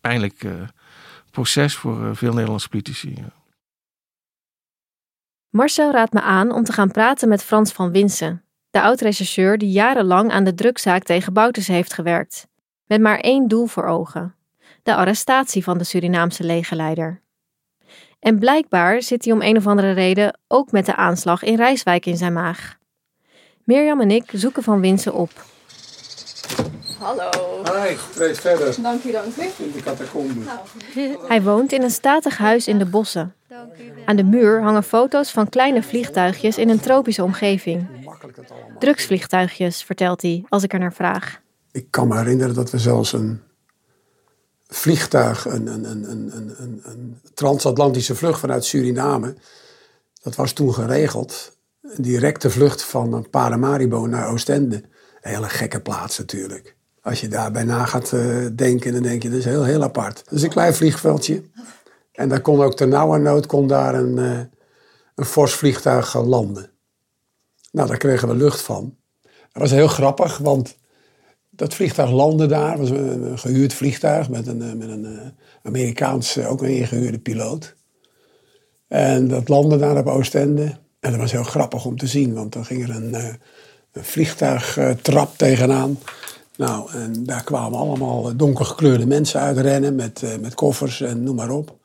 pijnlijk 0.00 0.44
uh, 0.44 0.52
proces 1.30 1.74
voor 1.74 2.04
uh, 2.04 2.10
veel 2.12 2.32
Nederlandse 2.32 2.68
politici. 2.68 3.24
Marcel 5.50 5.92
raadt 5.92 6.12
me 6.12 6.20
aan 6.20 6.52
om 6.52 6.64
te 6.64 6.72
gaan 6.72 6.90
praten 6.90 7.28
met 7.28 7.42
Frans 7.42 7.72
van 7.72 7.92
Winsen, 7.92 8.44
de 8.70 8.82
oud-rechercheur 8.82 9.58
die 9.58 9.70
jarenlang 9.70 10.30
aan 10.30 10.44
de 10.44 10.54
drugzaak 10.54 11.02
tegen 11.02 11.32
Bouters 11.32 11.66
heeft 11.66 11.92
gewerkt. 11.92 12.48
Met 12.84 13.00
maar 13.00 13.18
één 13.18 13.48
doel 13.48 13.66
voor 13.66 13.84
ogen: 13.84 14.34
de 14.82 14.94
arrestatie 14.94 15.64
van 15.64 15.78
de 15.78 15.84
Surinaamse 15.84 16.44
legerleider. 16.44 17.20
En 18.20 18.38
blijkbaar 18.38 19.02
zit 19.02 19.24
hij 19.24 19.34
om 19.34 19.42
een 19.42 19.56
of 19.56 19.66
andere 19.66 19.92
reden 19.92 20.38
ook 20.48 20.72
met 20.72 20.86
de 20.86 20.96
aanslag 20.96 21.42
in 21.42 21.56
Rijswijk 21.56 22.06
in 22.06 22.16
zijn 22.16 22.32
maag. 22.32 22.78
Mirjam 23.64 24.00
en 24.00 24.10
ik 24.10 24.30
zoeken 24.32 24.62
Van 24.62 24.80
Winsen 24.80 25.14
op. 25.14 25.30
Hallo. 26.98 27.30
Hi, 27.64 27.96
treed 28.14 28.38
verder. 28.38 28.82
Dank 28.82 29.04
u, 29.04 29.12
dank 29.12 29.36
u. 29.36 29.42
In 29.64 29.72
de 29.72 29.82
catacombe. 29.82 30.40
Hij 31.28 31.42
woont 31.42 31.72
in 31.72 31.82
een 31.82 31.90
statig 31.90 32.38
huis 32.38 32.68
in 32.68 32.78
de 32.78 32.86
bossen. 32.86 33.34
Aan 34.04 34.16
de 34.16 34.24
muur 34.24 34.62
hangen 34.62 34.82
foto's 34.82 35.30
van 35.30 35.48
kleine 35.48 35.82
vliegtuigjes 35.82 36.58
in 36.58 36.68
een 36.68 36.80
tropische 36.80 37.22
omgeving. 37.22 37.86
Drugsvliegtuigjes, 38.78 39.82
vertelt 39.82 40.22
hij, 40.22 40.44
als 40.48 40.62
ik 40.62 40.72
er 40.72 40.78
naar 40.78 40.92
vraag. 40.92 41.40
Ik 41.72 41.86
kan 41.90 42.08
me 42.08 42.16
herinneren 42.16 42.54
dat 42.54 42.70
we 42.70 42.78
zelfs 42.78 43.12
een 43.12 43.40
vliegtuig, 44.70 45.44
een, 45.44 45.66
een, 45.66 46.10
een, 46.10 46.50
een, 46.84 47.20
transatlantische 47.34 48.14
vlucht 48.14 48.40
vanuit 48.40 48.64
Suriname, 48.64 49.34
dat 50.22 50.34
was 50.34 50.52
toen 50.52 50.74
geregeld. 50.74 51.58
Een 51.82 52.02
directe 52.02 52.50
vlucht 52.50 52.82
van 52.82 53.26
Paramaribo 53.30 54.06
naar 54.06 54.28
Oostende. 54.28 54.76
Een 54.76 55.32
hele 55.32 55.48
gekke 55.48 55.80
plaats 55.80 56.18
natuurlijk. 56.18 56.76
Als 57.02 57.20
je 57.20 57.28
daarbij 57.28 57.64
na 57.64 57.84
gaat 57.84 58.12
uh, 58.12 58.46
denken, 58.54 58.92
dan 58.92 59.02
denk 59.02 59.22
je, 59.22 59.30
dat 59.30 59.38
is 59.38 59.44
heel, 59.44 59.64
heel 59.64 59.82
apart. 59.82 60.22
Dus 60.28 60.42
een 60.42 60.50
klein 60.50 60.74
vliegveldje. 60.74 61.42
En 62.12 62.28
daar 62.28 62.40
kon 62.40 62.62
ook 62.62 62.78
nood 62.78 63.46
kon 63.46 63.66
daar 63.66 63.94
een, 63.94 64.16
uh, 64.16 64.40
een 65.14 65.24
fors 65.24 65.54
vliegtuig 65.54 66.22
landen. 66.22 66.70
Nou, 67.72 67.88
daar 67.88 67.96
kregen 67.96 68.28
we 68.28 68.34
lucht 68.34 68.60
van. 68.60 68.96
Dat 69.22 69.62
was 69.62 69.70
heel 69.70 69.88
grappig, 69.88 70.38
want 70.38 70.76
dat 71.60 71.74
vliegtuig 71.74 72.10
landde 72.10 72.46
daar. 72.46 72.78
was 72.78 72.90
een, 72.90 73.38
gehuurd 73.38 73.74
vliegtuig 73.74 74.28
met 74.28 74.46
een, 74.46 74.62
eh, 74.62 74.72
met 74.72 74.88
een 74.88 75.04
uh, 75.04 75.20
Amerikaans, 75.62 76.38
ook 76.38 76.62
een 76.62 76.76
ingehuurde 76.76 77.18
piloot. 77.18 77.74
En 78.88 79.28
dat 79.28 79.48
landde 79.48 79.76
daar 79.76 79.96
op 79.96 80.06
Oostende. 80.06 80.62
En 81.00 81.10
dat 81.10 81.20
was 81.20 81.32
heel 81.32 81.42
grappig 81.42 81.84
om 81.84 81.96
te 81.96 82.06
zien, 82.06 82.34
want 82.34 82.52
dan 82.52 82.64
ging 82.64 82.82
er 82.82 82.90
een, 82.90 83.14
een 83.92 84.04
vliegtuigtrap 84.04 85.38
tegenaan. 85.38 85.98
Nou, 86.56 86.90
en 86.92 87.24
daar 87.24 87.44
kwamen 87.44 87.78
allemaal 87.78 88.36
donkergekleurde 88.36 89.06
mensen 89.06 89.40
uitrennen 89.40 89.94
met, 89.94 90.22
met 90.40 90.54
koffers 90.54 91.00
en 91.00 91.22
noem 91.22 91.36
maar 91.36 91.50
op. 91.50 91.76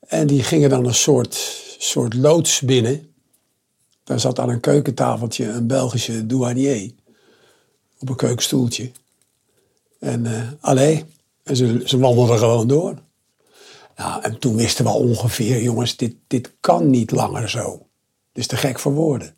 En 0.00 0.26
die 0.26 0.42
gingen 0.42 0.70
dan 0.70 0.86
een 0.86 0.94
soort, 0.94 1.62
soort 1.78 2.14
loods 2.14 2.60
binnen. 2.60 3.12
Daar 4.04 4.20
zat 4.20 4.38
aan 4.38 4.48
een 4.48 4.60
keukentafeltje 4.60 5.48
een 5.48 5.66
Belgische 5.66 6.26
douanier. 6.26 6.92
Op 7.98 8.08
een 8.08 8.16
keukenstoeltje. 8.16 8.90
En 9.98 10.24
uh, 10.24 10.42
allee, 10.60 11.04
en 11.44 11.56
ze, 11.56 11.82
ze 11.84 11.98
wandelden 11.98 12.38
gewoon 12.38 12.66
door. 12.66 12.94
Nou, 13.96 14.22
en 14.22 14.38
toen 14.38 14.56
wisten 14.56 14.84
we 14.84 14.90
ongeveer, 14.90 15.62
jongens, 15.62 15.96
dit, 15.96 16.14
dit 16.26 16.52
kan 16.60 16.90
niet 16.90 17.10
langer 17.10 17.50
zo. 17.50 17.70
Het 18.28 18.38
is 18.38 18.46
te 18.46 18.56
gek 18.56 18.78
voor 18.78 18.92
woorden. 18.92 19.34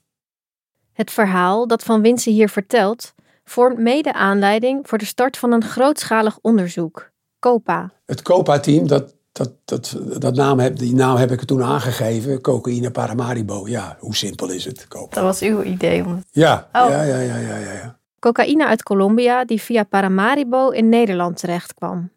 Het 0.93 1.11
verhaal 1.11 1.67
dat 1.67 1.83
Van 1.83 2.03
Winsen 2.03 2.33
hier 2.33 2.49
vertelt, 2.49 3.15
vormt 3.45 3.79
mede 3.79 4.13
aanleiding 4.13 4.89
voor 4.89 4.99
de 4.99 5.05
start 5.05 5.37
van 5.37 5.53
een 5.53 5.65
grootschalig 5.65 6.39
onderzoek, 6.41 7.11
COPA. 7.39 7.93
Het 8.07 8.23
COPA-team, 8.23 8.87
dat 8.87 9.19
Dat, 9.33 9.53
dat, 9.65 9.97
dat 10.19 10.35
naam 10.35 10.59
heb, 10.59 10.77
die 10.77 10.95
naam 10.95 11.17
heb 11.17 11.31
ik 11.31 11.45
toen 11.45 11.63
aangegeven, 11.63 12.41
cocaïne 12.41 12.91
Paramaribo. 12.91 13.69
Ja, 13.69 13.97
hoe 14.01 14.15
simpel 14.15 14.51
is 14.51 14.65
het? 14.65 14.87
Dat 14.89 15.11
was 15.15 15.41
uw 15.41 15.63
idee? 15.63 16.05
Om... 16.05 16.25
Ja, 16.31 16.69
oh. 16.73 16.89
ja, 16.89 17.03
ja, 17.03 17.19
ja, 17.19 17.37
ja, 17.37 17.57
ja. 17.59 17.99
Cocaïne 18.21 18.67
uit 18.67 18.83
Colombia 18.83 19.45
die 19.45 19.61
via 19.61 19.85
Paramaribo 19.85 20.69
in 20.69 20.89
Nederland 20.89 21.37
terechtkwam. 21.37 22.11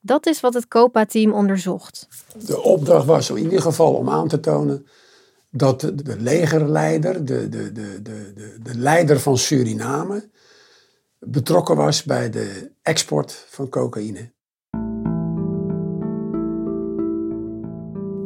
Dat 0.00 0.26
is 0.26 0.40
wat 0.40 0.54
het 0.54 0.68
COPA-team 0.68 1.32
onderzocht. 1.32 2.08
De 2.46 2.62
opdracht 2.62 3.06
was 3.06 3.30
in 3.30 3.36
ieder 3.36 3.62
geval 3.62 3.94
om 3.94 4.08
aan 4.08 4.28
te 4.28 4.40
tonen 4.40 4.86
dat 5.50 5.80
de, 5.80 5.94
de 5.94 6.20
legerleider, 6.20 7.24
de, 7.24 7.48
de, 7.48 7.72
de, 7.72 8.02
de, 8.02 8.32
de, 8.34 8.56
de 8.62 8.78
leider 8.78 9.20
van 9.20 9.38
Suriname, 9.38 10.30
betrokken 11.18 11.76
was 11.76 12.02
bij 12.02 12.30
de 12.30 12.70
export 12.82 13.46
van 13.48 13.68
cocaïne. 13.68 14.32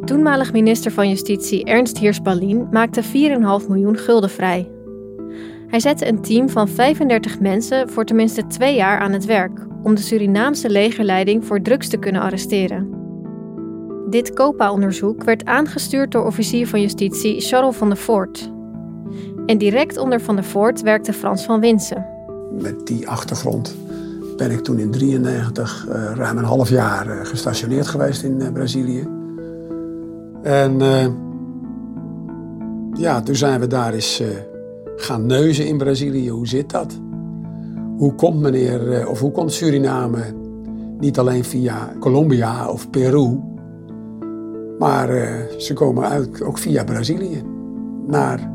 Toenmalig 0.05 0.51
minister 0.51 0.91
van 0.91 1.09
Justitie 1.09 1.63
Ernst 1.63 1.97
Heers-Ballin 1.97 2.67
maakte 2.71 3.03
4,5 3.03 3.67
miljoen 3.67 3.97
gulden 3.97 4.29
vrij. 4.29 4.76
Hij 5.67 5.79
zette 5.79 6.07
een 6.07 6.21
team 6.21 6.49
van 6.49 6.67
35 6.67 7.39
mensen 7.39 7.89
voor 7.89 8.05
tenminste 8.05 8.47
twee 8.47 8.75
jaar 8.75 8.99
aan 8.99 9.11
het 9.11 9.25
werk 9.25 9.67
om 9.83 9.95
de 9.95 10.01
Surinaamse 10.01 10.69
legerleiding 10.69 11.45
voor 11.45 11.61
drugs 11.61 11.87
te 11.87 11.97
kunnen 11.97 12.21
arresteren. 12.21 12.89
Dit 14.09 14.33
COPA-onderzoek 14.33 15.23
werd 15.23 15.45
aangestuurd 15.45 16.11
door 16.11 16.25
officier 16.25 16.67
van 16.67 16.81
justitie 16.81 17.41
Charles 17.41 17.75
van 17.75 17.87
der 17.87 17.97
Voort. 17.97 18.51
En 19.45 19.57
direct 19.57 19.97
onder 19.97 20.21
Van 20.21 20.35
der 20.35 20.43
Voort 20.43 20.81
werkte 20.81 21.13
Frans 21.13 21.43
van 21.43 21.59
Winsen. 21.59 22.05
Met 22.61 22.87
die 22.87 23.07
achtergrond 23.07 23.75
ben 24.37 24.51
ik 24.51 24.59
toen 24.59 24.79
in 24.79 24.91
1993 24.91 25.85
uh, 25.89 25.95
eh, 25.95 26.17
ruim 26.17 26.37
een 26.37 26.43
half 26.43 26.69
jaar 26.69 27.07
uh, 27.07 27.25
gestationeerd 27.25 27.87
geweest 27.87 28.23
in 28.23 28.39
uh, 28.39 28.51
Brazilië. 28.51 29.07
En 30.43 30.79
ja, 32.93 33.21
toen 33.21 33.35
zijn 33.35 33.59
we 33.59 33.67
daar 33.67 33.93
eens 33.93 34.23
gaan 34.97 35.25
neuzen 35.25 35.67
in 35.67 35.77
Brazilië. 35.77 36.29
Hoe 36.29 36.47
zit 36.47 36.69
dat? 36.69 36.99
Hoe 37.97 38.15
komt 38.15 38.41
meneer, 38.41 39.07
of 39.09 39.19
hoe 39.19 39.31
komt 39.31 39.53
Suriname 39.53 40.33
niet 40.99 41.19
alleen 41.19 41.43
via 41.43 41.93
Colombia 41.99 42.69
of 42.69 42.89
Peru, 42.89 43.39
maar 44.79 45.09
ze 45.57 45.73
komen 45.73 46.03
uit 46.03 46.41
ook 46.41 46.57
via 46.57 46.83
Brazilië 46.83 47.43
naar 48.07 48.51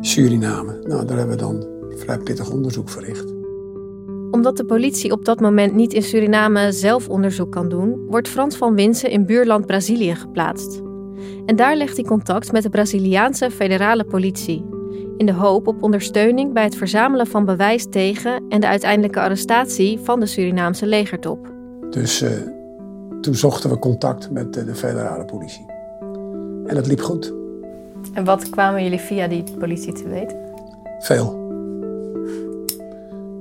Suriname. 0.00 0.78
Nou, 0.82 1.06
daar 1.06 1.16
hebben 1.18 1.36
we 1.36 1.42
dan 1.42 1.66
vrij 1.96 2.18
pittig 2.18 2.50
onderzoek 2.50 2.88
verricht. 2.88 3.34
Omdat 4.30 4.56
de 4.56 4.64
politie 4.64 5.12
op 5.12 5.24
dat 5.24 5.40
moment 5.40 5.74
niet 5.74 5.92
in 5.92 6.02
Suriname 6.02 6.72
zelf 6.72 7.08
onderzoek 7.08 7.52
kan 7.52 7.68
doen, 7.68 8.06
wordt 8.08 8.28
Frans 8.28 8.56
van 8.56 8.74
Winsen 8.74 9.10
in 9.10 9.26
buurland 9.26 9.66
Brazilië 9.66 10.14
geplaatst. 10.14 10.82
En 11.46 11.56
daar 11.56 11.76
legt 11.76 11.96
hij 11.96 12.04
contact 12.04 12.52
met 12.52 12.62
de 12.62 12.70
Braziliaanse 12.70 13.50
federale 13.50 14.04
politie. 14.04 14.64
In 15.20 15.26
de 15.26 15.32
hoop 15.32 15.66
op 15.66 15.82
ondersteuning 15.82 16.52
bij 16.52 16.64
het 16.64 16.76
verzamelen 16.76 17.26
van 17.26 17.44
bewijs 17.44 17.86
tegen 17.90 18.44
en 18.48 18.60
de 18.60 18.66
uiteindelijke 18.66 19.20
arrestatie 19.20 19.98
van 19.98 20.20
de 20.20 20.26
Surinaamse 20.26 20.86
legertop. 20.86 21.52
Dus 21.90 22.22
uh, 22.22 22.30
toen 23.20 23.34
zochten 23.34 23.70
we 23.70 23.78
contact 23.78 24.30
met 24.30 24.52
de 24.52 24.74
federale 24.74 25.24
politie. 25.24 25.66
En 26.66 26.74
dat 26.74 26.86
liep 26.86 27.00
goed. 27.00 27.32
En 28.14 28.24
wat 28.24 28.50
kwamen 28.50 28.82
jullie 28.82 28.98
via 28.98 29.26
die 29.26 29.44
politie 29.58 29.92
te 29.92 30.08
weten? 30.08 30.38
Veel. 30.98 31.24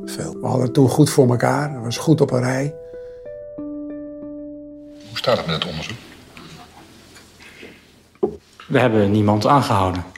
Veel. 0.06 0.34
We 0.34 0.46
hadden 0.46 0.64
het 0.64 0.74
toen 0.74 0.90
goed 0.90 1.10
voor 1.10 1.30
elkaar. 1.30 1.74
Het 1.74 1.84
was 1.84 1.98
goed 1.98 2.22
op 2.22 2.32
een 2.32 2.42
rij. 2.42 2.76
Hoe 5.08 5.18
staat 5.18 5.38
het 5.38 5.46
met 5.46 5.56
het 5.56 5.70
onderzoek? 5.70 5.98
We 8.68 8.80
hebben 8.80 9.12
niemand 9.12 9.46
aangehouden. 9.46 10.18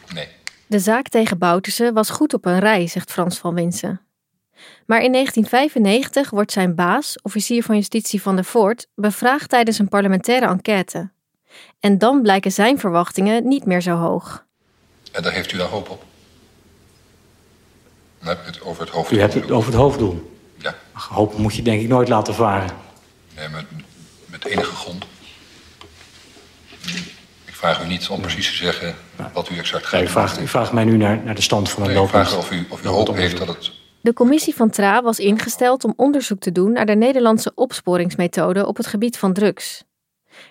De 0.71 0.79
zaak 0.79 1.07
tegen 1.07 1.37
Bouterse 1.37 1.93
was 1.93 2.09
goed 2.09 2.33
op 2.33 2.45
een 2.45 2.59
rij, 2.59 2.87
zegt 2.87 3.11
Frans 3.11 3.37
van 3.37 3.53
Winsen. 3.53 4.01
Maar 4.85 5.01
in 5.01 5.11
1995 5.11 6.29
wordt 6.29 6.51
zijn 6.51 6.75
baas, 6.75 7.21
officier 7.21 7.63
van 7.63 7.75
justitie 7.75 8.21
van 8.21 8.35
der 8.35 8.45
Voort, 8.45 8.87
bevraagd 8.95 9.49
tijdens 9.49 9.79
een 9.79 9.89
parlementaire 9.89 10.45
enquête. 10.45 11.11
En 11.79 11.97
dan 11.97 12.21
blijken 12.21 12.51
zijn 12.51 12.79
verwachtingen 12.79 13.47
niet 13.47 13.65
meer 13.65 13.81
zo 13.81 13.95
hoog. 13.95 14.45
En 15.11 15.23
daar 15.23 15.33
heeft 15.33 15.51
u 15.51 15.57
daar 15.57 15.67
hoop 15.67 15.89
op? 15.89 16.03
Dan 18.19 18.27
heb 18.27 18.39
je 18.45 18.51
het 18.51 18.61
over 18.61 18.81
het 18.81 18.91
hoofddoel. 18.91 19.17
U 19.17 19.21
hebt 19.21 19.33
het 19.33 19.51
over 19.51 19.71
het 19.71 19.81
hoofddoel? 19.81 20.37
Ja. 20.57 20.75
Hoop 20.91 21.37
moet 21.37 21.55
je 21.55 21.61
denk 21.61 21.81
ik 21.81 21.87
nooit 21.87 22.07
laten 22.07 22.35
varen. 22.35 22.69
Nee, 23.35 23.49
met, 23.49 23.65
met 24.25 24.45
enige 24.45 24.75
grond. 24.75 25.05
Ik 27.61 27.67
vraag 27.67 27.83
u 27.83 27.87
niet 27.87 28.09
om 28.09 28.21
precies 28.21 28.49
te 28.49 28.55
zeggen 28.55 28.95
wat 29.33 29.49
u 29.49 29.57
exact 29.57 29.85
gaat 29.85 29.99
nee, 29.99 30.09
u 30.09 30.11
vraagt, 30.11 30.39
u 30.39 30.47
vraagt 30.47 30.71
mij 30.71 30.83
nu 30.83 30.97
naar, 30.97 31.23
naar 31.23 31.35
de 31.35 31.41
stand 31.41 31.69
van 31.69 31.83
het 31.83 31.93
nee, 31.93 32.03
Ik 32.03 32.09
vraag 32.09 32.37
of 32.37 32.51
u, 32.51 32.65
of 32.69 32.83
u 32.83 32.87
hoop 32.87 33.15
heeft 33.15 33.37
dat 33.37 33.47
het... 33.47 33.71
De 34.01 34.13
commissie 34.13 34.55
van 34.55 34.69
Tra 34.69 35.01
was 35.01 35.19
ingesteld 35.19 35.83
om 35.83 35.93
onderzoek 35.95 36.39
te 36.39 36.51
doen 36.51 36.71
naar 36.71 36.85
de 36.85 36.95
Nederlandse 36.95 37.51
opsporingsmethode 37.55 38.67
op 38.67 38.77
het 38.77 38.87
gebied 38.87 39.17
van 39.17 39.33
drugs. 39.33 39.83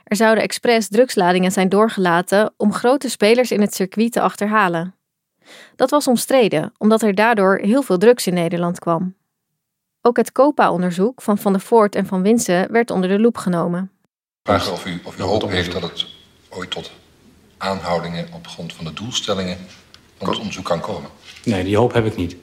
Er 0.04 0.16
zouden 0.16 0.44
expres 0.44 0.88
drugsladingen 0.88 1.52
zijn 1.52 1.68
doorgelaten 1.68 2.54
om 2.56 2.72
grote 2.72 3.08
spelers 3.08 3.50
in 3.50 3.60
het 3.60 3.74
circuit 3.74 4.12
te 4.12 4.20
achterhalen. 4.20 4.94
Dat 5.76 5.90
was 5.90 6.06
omstreden, 6.06 6.72
omdat 6.78 7.02
er 7.02 7.14
daardoor 7.14 7.58
heel 7.62 7.82
veel 7.82 7.98
drugs 7.98 8.26
in 8.26 8.34
Nederland 8.34 8.78
kwam. 8.78 9.16
Ook 10.00 10.16
het 10.16 10.32
COPA-onderzoek 10.32 11.22
van 11.22 11.38
Van 11.38 11.52
der 11.52 11.60
Voort 11.60 11.94
en 11.94 12.06
Van 12.06 12.22
Winsen 12.22 12.72
werd 12.72 12.90
onder 12.90 13.08
de 13.08 13.20
loep 13.20 13.36
genomen. 13.36 13.90
Vragen 14.42 14.72
of 14.72 14.86
u, 14.86 15.00
of 15.04 15.18
u 15.18 15.22
hoop 15.22 15.48
heeft 15.48 15.72
dat 15.72 15.82
het 15.82 16.06
ooit 16.48 16.70
tot 16.70 16.90
aanhoudingen 17.60 18.28
op 18.32 18.46
grond 18.46 18.72
van 18.72 18.84
de 18.84 18.92
doelstellingen 18.92 19.58
van 20.18 20.28
het 20.28 20.38
onderzoek 20.38 20.64
kan 20.64 20.80
komen? 20.80 21.10
Nee, 21.44 21.64
die 21.64 21.76
hoop 21.76 21.92
heb 21.92 22.06
ik 22.06 22.16
niet. 22.16 22.36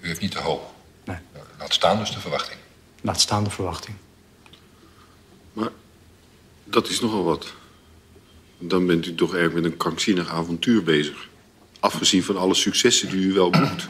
U 0.00 0.06
heeft 0.06 0.20
niet 0.20 0.32
de 0.32 0.38
hoop? 0.38 0.72
Nee. 1.04 1.16
Laat 1.58 1.74
staan 1.74 1.98
dus 1.98 2.12
de 2.12 2.20
verwachting? 2.20 2.58
Laat 3.00 3.20
staan 3.20 3.44
de 3.44 3.50
verwachting. 3.50 3.96
Maar 5.52 5.70
dat 6.64 6.88
is 6.88 7.00
nogal 7.00 7.24
wat. 7.24 7.52
Dan 8.58 8.86
bent 8.86 9.06
u 9.06 9.14
toch 9.14 9.34
erg 9.34 9.52
met 9.52 9.64
een 9.64 9.76
krankzinnig 9.76 10.32
avontuur 10.32 10.82
bezig. 10.82 11.28
Afgezien 11.80 12.24
van 12.24 12.36
alle 12.36 12.54
successen 12.54 13.10
die 13.10 13.20
u 13.20 13.32
wel 13.32 13.50
boekt. 13.50 13.88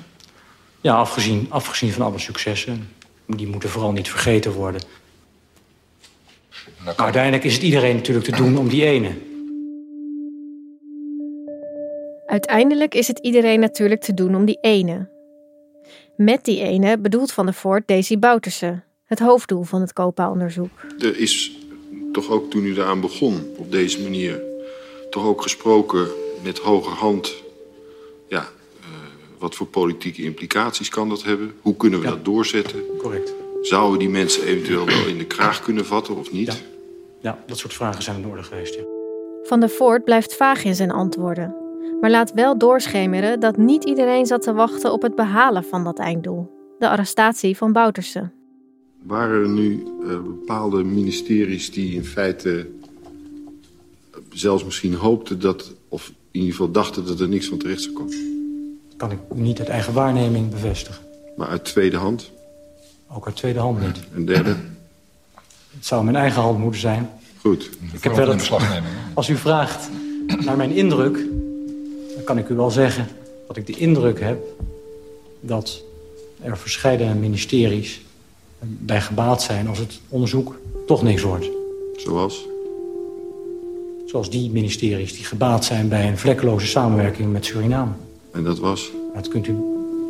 Ja, 0.80 0.94
afgezien, 0.94 1.46
afgezien 1.48 1.92
van 1.92 2.02
alle 2.02 2.18
successen. 2.18 2.92
Die 3.26 3.46
moeten 3.46 3.68
vooral 3.68 3.92
niet 3.92 4.10
vergeten 4.10 4.52
worden. 4.52 4.80
Maar 6.96 7.04
uiteindelijk 7.04 7.44
is 7.44 7.54
het 7.54 7.62
iedereen 7.62 7.96
natuurlijk 7.96 8.24
te 8.24 8.36
doen 8.36 8.58
om 8.58 8.68
die 8.68 8.84
ene. 8.84 9.10
Uiteindelijk 12.26 12.94
is 12.94 13.08
het 13.08 13.18
iedereen 13.18 13.60
natuurlijk 13.60 14.00
te 14.00 14.14
doen 14.14 14.36
om 14.36 14.44
die 14.44 14.58
ene. 14.60 15.08
Met 16.16 16.44
die 16.44 16.62
ene 16.62 16.98
bedoelt 16.98 17.32
Van 17.32 17.46
der 17.46 17.54
Voort 17.54 17.88
Daisy 17.88 18.18
Bouterse, 18.18 18.80
het 19.04 19.18
hoofddoel 19.18 19.62
van 19.62 19.80
het 19.80 19.92
COPA-onderzoek. 19.92 20.70
Er 20.98 21.18
is 21.18 21.58
toch 22.12 22.30
ook 22.30 22.50
toen 22.50 22.64
u 22.64 22.72
eraan 22.72 23.00
begon 23.00 23.46
op 23.56 23.72
deze 23.72 24.02
manier... 24.02 24.42
toch 25.10 25.24
ook 25.24 25.42
gesproken 25.42 26.08
met 26.42 26.58
hoger 26.58 26.92
hand... 26.92 27.34
ja, 28.28 28.40
uh, 28.40 28.86
wat 29.38 29.54
voor 29.54 29.66
politieke 29.66 30.22
implicaties 30.22 30.88
kan 30.88 31.08
dat 31.08 31.22
hebben? 31.22 31.52
Hoe 31.60 31.76
kunnen 31.76 32.00
we 32.00 32.06
dat 32.06 32.24
doorzetten? 32.24 32.82
Correct. 32.98 33.34
Zouden 33.62 33.98
die 33.98 34.08
mensen 34.08 34.44
eventueel 34.44 34.86
wel 34.86 35.06
in 35.06 35.18
de 35.18 35.26
kraag 35.26 35.62
kunnen 35.62 35.86
vatten 35.86 36.16
of 36.16 36.32
niet? 36.32 36.46
Ja, 36.46 36.76
ja 37.20 37.38
dat 37.46 37.58
soort 37.58 37.74
vragen 37.74 38.02
zijn 38.02 38.22
in 38.22 38.28
orde 38.28 38.42
geweest, 38.42 38.74
ja. 38.74 38.82
Van 39.42 39.60
der 39.60 39.70
Voort 39.70 40.04
blijft 40.04 40.34
vaag 40.34 40.64
in 40.64 40.74
zijn 40.74 40.90
antwoorden. 40.90 41.54
Maar 42.00 42.10
laat 42.10 42.32
wel 42.32 42.58
doorschemeren 42.58 43.40
dat 43.40 43.56
niet 43.56 43.84
iedereen 43.84 44.26
zat 44.26 44.42
te 44.42 44.52
wachten 44.52 44.92
op 44.92 45.02
het 45.02 45.14
behalen 45.14 45.64
van 45.64 45.84
dat 45.84 45.98
einddoel. 45.98 46.50
De 46.78 46.88
arrestatie 46.88 47.56
van 47.56 47.72
Bouterse. 47.72 48.30
Waren 49.02 49.42
er 49.42 49.48
nu 49.48 49.82
uh, 50.00 50.08
bepaalde 50.22 50.84
ministeries 50.84 51.72
die 51.72 51.94
in 51.94 52.04
feite 52.04 52.68
zelfs 54.32 54.64
misschien 54.64 54.94
hoopten 54.94 55.40
dat, 55.40 55.72
of 55.88 56.08
in 56.08 56.40
ieder 56.40 56.50
geval 56.50 56.70
dachten 56.70 57.06
dat 57.06 57.20
er 57.20 57.28
niks 57.28 57.48
van 57.48 57.58
terecht 57.58 57.82
zou 57.82 57.94
komen? 57.94 58.14
Kan 58.96 59.10
ik 59.10 59.18
niet 59.34 59.58
uit 59.58 59.68
eigen 59.68 59.92
waarneming 59.92 60.50
bevestigen. 60.50 61.04
Maar 61.36 61.48
uit 61.48 61.64
tweede 61.64 61.96
hand? 61.96 62.30
Ook 63.10 63.26
uit 63.26 63.36
tweede 63.36 63.58
hand 63.58 63.80
niet. 63.80 64.00
Een 64.14 64.24
derde? 64.24 64.56
Het 65.78 65.86
zou 65.86 66.04
mijn 66.04 66.16
eigen 66.16 66.42
hand 66.42 66.58
moeten 66.58 66.80
zijn. 66.80 67.10
Goed. 67.40 67.70
Ik 67.92 68.04
heb 68.04 68.14
wel 68.14 68.28
het, 68.28 68.50
als 69.14 69.28
u 69.28 69.36
vraagt 69.36 69.88
naar 70.44 70.56
mijn 70.56 70.70
indruk, 70.70 71.14
dan 72.14 72.24
kan 72.24 72.38
ik 72.38 72.48
u 72.48 72.54
wel 72.54 72.70
zeggen 72.70 73.08
dat 73.46 73.56
ik 73.56 73.66
de 73.66 73.72
indruk 73.72 74.20
heb 74.20 74.38
dat 75.40 75.82
er 76.42 76.58
verschillende 76.58 77.14
ministeries 77.14 78.00
bij 78.60 79.00
gebaat 79.00 79.42
zijn 79.42 79.68
als 79.68 79.78
het 79.78 80.00
onderzoek 80.08 80.58
toch 80.86 81.02
niks 81.02 81.22
wordt. 81.22 81.48
Zoals? 81.96 82.46
Zoals 84.06 84.30
die 84.30 84.50
ministeries 84.50 85.14
die 85.14 85.24
gebaat 85.24 85.64
zijn 85.64 85.88
bij 85.88 86.08
een 86.08 86.18
vlekkeloze 86.18 86.66
samenwerking 86.66 87.32
met 87.32 87.44
Suriname. 87.44 87.92
En 88.32 88.44
dat 88.44 88.58
was? 88.58 88.90
Dat 89.14 89.28
kunt 89.28 89.46
u 89.46 89.56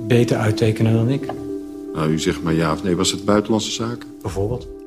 beter 0.07 0.37
uittekenen 0.37 0.93
dan 0.93 1.09
ik. 1.09 1.27
Nou, 1.95 2.11
u 2.11 2.19
zegt 2.19 2.43
maar 2.43 2.55
ja 2.55 2.73
of 2.73 2.83
nee. 2.83 2.97
Was 2.97 3.11
het 3.11 3.25
buitenlandse 3.25 3.71
zaken? 3.71 4.09
Bijvoorbeeld. 4.23 4.77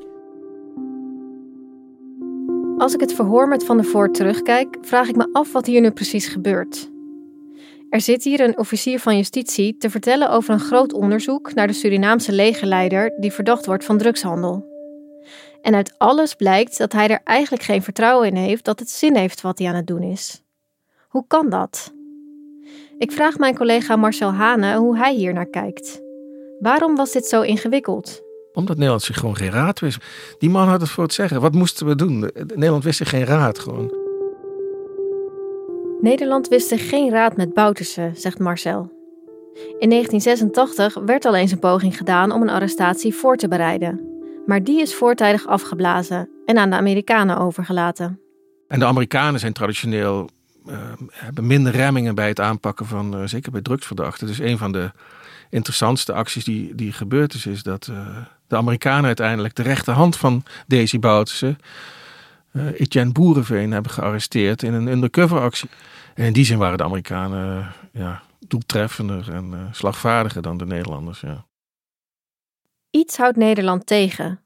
Als 2.82 2.94
ik 2.94 3.00
het 3.00 3.14
verhoor 3.14 3.48
met 3.48 3.64
Van 3.64 3.76
der 3.76 3.86
Voort 3.86 4.14
terugkijk, 4.14 4.76
vraag 4.80 5.08
ik 5.08 5.16
me 5.16 5.28
af 5.32 5.52
wat 5.52 5.66
hier 5.66 5.80
nu 5.80 5.90
precies 5.90 6.26
gebeurt. 6.26 6.90
Er 7.90 8.00
zit 8.00 8.24
hier 8.24 8.40
een 8.40 8.58
officier 8.58 9.00
van 9.00 9.16
justitie 9.16 9.76
te 9.76 9.90
vertellen 9.90 10.30
over 10.30 10.54
een 10.54 10.60
groot 10.60 10.92
onderzoek 10.92 11.54
naar 11.54 11.66
de 11.66 11.72
Surinaamse 11.72 12.32
legerleider 12.32 13.12
die 13.20 13.32
verdacht 13.32 13.66
wordt 13.66 13.84
van 13.84 13.98
drugshandel. 13.98 14.66
En 15.60 15.74
uit 15.74 15.94
alles 15.98 16.34
blijkt 16.34 16.78
dat 16.78 16.92
hij 16.92 17.08
er 17.08 17.20
eigenlijk 17.24 17.62
geen 17.62 17.82
vertrouwen 17.82 18.28
in 18.28 18.36
heeft 18.36 18.64
dat 18.64 18.78
het 18.78 18.90
zin 18.90 19.16
heeft 19.16 19.40
wat 19.40 19.58
hij 19.58 19.68
aan 19.68 19.74
het 19.74 19.86
doen 19.86 20.02
is. 20.02 20.42
Hoe 21.08 21.24
kan 21.26 21.50
dat? 21.50 21.92
Ik 22.98 23.12
vraag 23.12 23.38
mijn 23.38 23.56
collega 23.56 23.96
Marcel 23.96 24.32
Hane 24.32 24.76
hoe 24.76 24.96
hij 24.96 25.14
hier 25.14 25.32
naar 25.32 25.50
kijkt. 25.50 26.02
Waarom 26.60 26.96
was 26.96 27.12
dit 27.12 27.26
zo 27.26 27.42
ingewikkeld? 27.42 28.31
Omdat 28.52 28.76
Nederland 28.76 29.02
zich 29.02 29.18
gewoon 29.18 29.36
geen 29.36 29.50
raad 29.50 29.80
wist. 29.80 30.04
Die 30.38 30.50
man 30.50 30.68
had 30.68 30.80
het 30.80 30.90
voor 30.90 31.04
het 31.04 31.12
zeggen. 31.12 31.40
Wat 31.40 31.54
moesten 31.54 31.86
we 31.86 31.94
doen? 31.94 32.30
Nederland 32.34 32.84
wist 32.84 32.96
zich 32.96 33.08
geen 33.08 33.24
raad 33.24 33.58
gewoon. 33.58 34.00
Nederland 36.00 36.48
wist 36.48 36.68
zich 36.68 36.88
geen 36.88 37.10
raad 37.10 37.36
met 37.36 37.54
Bouterse, 37.54 38.10
zegt 38.14 38.38
Marcel. 38.38 39.00
In 39.78 39.88
1986 39.88 40.94
werd 40.94 41.24
al 41.24 41.34
eens 41.34 41.52
een 41.52 41.58
poging 41.58 41.96
gedaan 41.96 42.32
om 42.32 42.42
een 42.42 42.50
arrestatie 42.50 43.14
voor 43.14 43.36
te 43.36 43.48
bereiden. 43.48 44.00
Maar 44.46 44.64
die 44.64 44.80
is 44.80 44.94
voortijdig 44.94 45.46
afgeblazen 45.46 46.28
en 46.46 46.58
aan 46.58 46.70
de 46.70 46.76
Amerikanen 46.76 47.38
overgelaten. 47.38 48.20
En 48.68 48.78
de 48.78 48.84
Amerikanen 48.84 49.40
zijn 49.40 49.52
traditioneel 49.52 50.28
uh, 50.66 50.78
hebben 51.12 51.46
minder 51.46 51.72
remmingen 51.72 52.14
bij 52.14 52.28
het 52.28 52.40
aanpakken 52.40 52.86
van, 52.86 53.20
uh, 53.20 53.26
zeker 53.26 53.52
bij 53.52 53.62
drugsverdachten. 53.62 54.26
Dus 54.26 54.38
een 54.38 54.58
van 54.58 54.72
de 54.72 54.90
interessantste 55.50 56.12
acties 56.12 56.44
die, 56.44 56.74
die 56.74 56.92
gebeurd 56.92 57.34
is, 57.34 57.46
is 57.46 57.62
dat 57.62 57.88
uh, 57.90 58.16
de 58.52 58.58
Amerikanen 58.58 59.04
uiteindelijk 59.04 59.54
de 59.54 59.62
rechterhand 59.62 60.16
van 60.16 60.42
Daisy 60.66 60.98
Bouterse, 60.98 61.56
Etienne 62.52 63.12
Boerenveen, 63.12 63.72
hebben 63.72 63.92
gearresteerd 63.92 64.62
in 64.62 64.72
een 64.72 64.86
undercover 64.86 65.40
actie. 65.40 65.70
En 66.14 66.24
in 66.24 66.32
die 66.32 66.44
zin 66.44 66.58
waren 66.58 66.78
de 66.78 66.84
Amerikanen 66.84 67.72
ja, 67.92 68.22
doeltreffender 68.38 69.32
en 69.32 69.68
slagvaardiger 69.70 70.42
dan 70.42 70.58
de 70.58 70.66
Nederlanders. 70.66 71.20
Ja. 71.20 71.46
Iets 72.90 73.16
houdt 73.16 73.36
Nederland 73.36 73.86
tegen. 73.86 74.40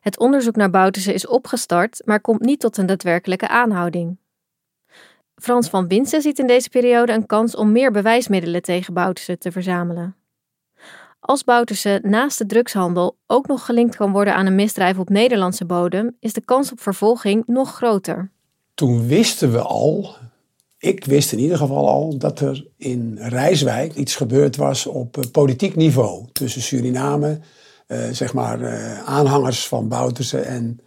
Het 0.00 0.18
onderzoek 0.18 0.56
naar 0.56 0.70
Bouterse 0.70 1.14
is 1.14 1.26
opgestart, 1.26 2.02
maar 2.04 2.20
komt 2.20 2.40
niet 2.40 2.60
tot 2.60 2.76
een 2.76 2.86
daadwerkelijke 2.86 3.48
aanhouding. 3.48 4.18
Frans 5.34 5.68
van 5.68 5.88
Winsen 5.88 6.22
ziet 6.22 6.38
in 6.38 6.46
deze 6.46 6.68
periode 6.68 7.12
een 7.12 7.26
kans 7.26 7.56
om 7.56 7.72
meer 7.72 7.90
bewijsmiddelen 7.90 8.62
tegen 8.62 8.94
Bouterse 8.94 9.38
te 9.38 9.52
verzamelen. 9.52 10.16
Als 11.28 11.44
Bouterse 11.44 12.00
naast 12.02 12.38
de 12.38 12.46
drugshandel 12.46 13.18
ook 13.26 13.46
nog 13.46 13.64
gelinkt 13.64 13.96
kan 13.96 14.12
worden 14.12 14.34
aan 14.34 14.46
een 14.46 14.54
misdrijf 14.54 14.98
op 14.98 15.08
Nederlandse 15.08 15.64
bodem, 15.64 16.16
is 16.20 16.32
de 16.32 16.40
kans 16.40 16.72
op 16.72 16.80
vervolging 16.80 17.42
nog 17.46 17.74
groter. 17.74 18.30
Toen 18.74 19.06
wisten 19.06 19.52
we 19.52 19.60
al, 19.60 20.14
ik 20.78 21.04
wist 21.04 21.32
in 21.32 21.38
ieder 21.38 21.56
geval 21.56 21.88
al, 21.88 22.18
dat 22.18 22.40
er 22.40 22.66
in 22.76 23.18
Rijswijk 23.20 23.94
iets 23.94 24.16
gebeurd 24.16 24.56
was 24.56 24.86
op 24.86 25.16
eh, 25.16 25.30
politiek 25.30 25.76
niveau 25.76 26.26
tussen 26.32 26.62
Suriname, 26.62 27.40
eh, 27.86 28.08
zeg 28.10 28.32
maar 28.32 28.60
eh, 28.60 29.02
aanhangers 29.04 29.66
van 29.66 29.88
Bouterse 29.88 30.40
en 30.40 30.80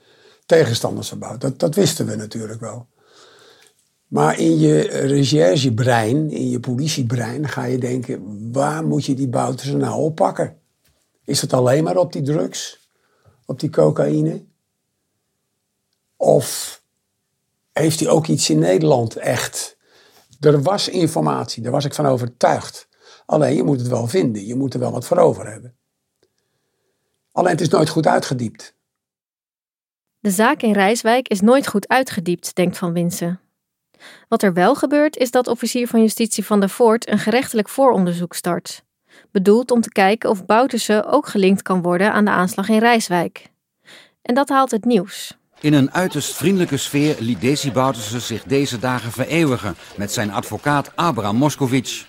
tegenstanders 0.45 1.09
van 1.09 1.19
Bouterse. 1.19 1.47
Dat, 1.49 1.59
dat 1.59 1.75
wisten 1.75 2.05
we 2.05 2.15
natuurlijk 2.15 2.59
wel. 2.59 2.87
Maar 4.11 4.39
in 4.39 4.59
je 4.59 4.81
recherchebrein, 4.81 6.29
in 6.31 6.49
je 6.49 6.59
politiebrein, 6.59 7.47
ga 7.47 7.63
je 7.63 7.77
denken: 7.77 8.51
waar 8.51 8.85
moet 8.85 9.05
je 9.05 9.13
die 9.13 9.27
Boutersen 9.27 9.77
nou 9.77 10.01
oppakken? 10.01 10.57
Is 11.25 11.41
het 11.41 11.53
alleen 11.53 11.83
maar 11.83 11.97
op 11.97 12.13
die 12.13 12.21
drugs? 12.21 12.89
Op 13.45 13.59
die 13.59 13.69
cocaïne? 13.69 14.45
Of 16.15 16.81
heeft 17.71 17.99
hij 17.99 18.09
ook 18.09 18.27
iets 18.27 18.49
in 18.49 18.59
Nederland 18.59 19.15
echt? 19.15 19.77
Er 20.39 20.61
was 20.61 20.87
informatie, 20.87 21.63
daar 21.63 21.71
was 21.71 21.85
ik 21.85 21.93
van 21.93 22.05
overtuigd. 22.05 22.87
Alleen 23.25 23.55
je 23.55 23.63
moet 23.63 23.79
het 23.79 23.87
wel 23.87 24.07
vinden, 24.07 24.45
je 24.45 24.55
moet 24.55 24.73
er 24.73 24.79
wel 24.79 24.91
wat 24.91 25.05
voor 25.05 25.17
over 25.17 25.51
hebben. 25.51 25.75
Alleen 27.31 27.51
het 27.51 27.61
is 27.61 27.69
nooit 27.69 27.89
goed 27.89 28.07
uitgediept. 28.07 28.75
De 30.19 30.31
zaak 30.31 30.61
in 30.61 30.73
Rijswijk 30.73 31.27
is 31.27 31.41
nooit 31.41 31.67
goed 31.67 31.87
uitgediept, 31.87 32.55
denkt 32.55 32.77
Van 32.77 32.93
Winsen. 32.93 33.39
Wat 34.27 34.43
er 34.43 34.53
wel 34.53 34.75
gebeurt 34.75 35.17
is 35.17 35.31
dat 35.31 35.47
officier 35.47 35.87
van 35.87 36.01
justitie 36.01 36.45
van 36.45 36.59
der 36.59 36.69
Voort 36.69 37.09
een 37.09 37.19
gerechtelijk 37.19 37.69
vooronderzoek 37.69 38.33
start. 38.33 38.83
Bedoeld 39.31 39.71
om 39.71 39.81
te 39.81 39.91
kijken 39.91 40.29
of 40.29 40.45
Bouterse 40.45 41.05
ook 41.05 41.27
gelinkt 41.27 41.61
kan 41.61 41.81
worden 41.81 42.13
aan 42.13 42.25
de 42.25 42.31
aanslag 42.31 42.69
in 42.69 42.79
Rijswijk. 42.79 43.49
En 44.21 44.35
dat 44.35 44.49
haalt 44.49 44.71
het 44.71 44.85
nieuws. 44.85 45.37
In 45.59 45.73
een 45.73 45.93
uiterst 45.93 46.35
vriendelijke 46.35 46.77
sfeer 46.77 47.15
liet 47.19 47.41
Desi 47.41 47.71
Bouterse 47.71 48.19
zich 48.19 48.43
deze 48.43 48.79
dagen 48.79 49.11
vereeuwigen 49.11 49.75
met 49.95 50.11
zijn 50.11 50.31
advocaat 50.31 50.91
Abraham 50.95 51.35
Moskovic. 51.35 52.05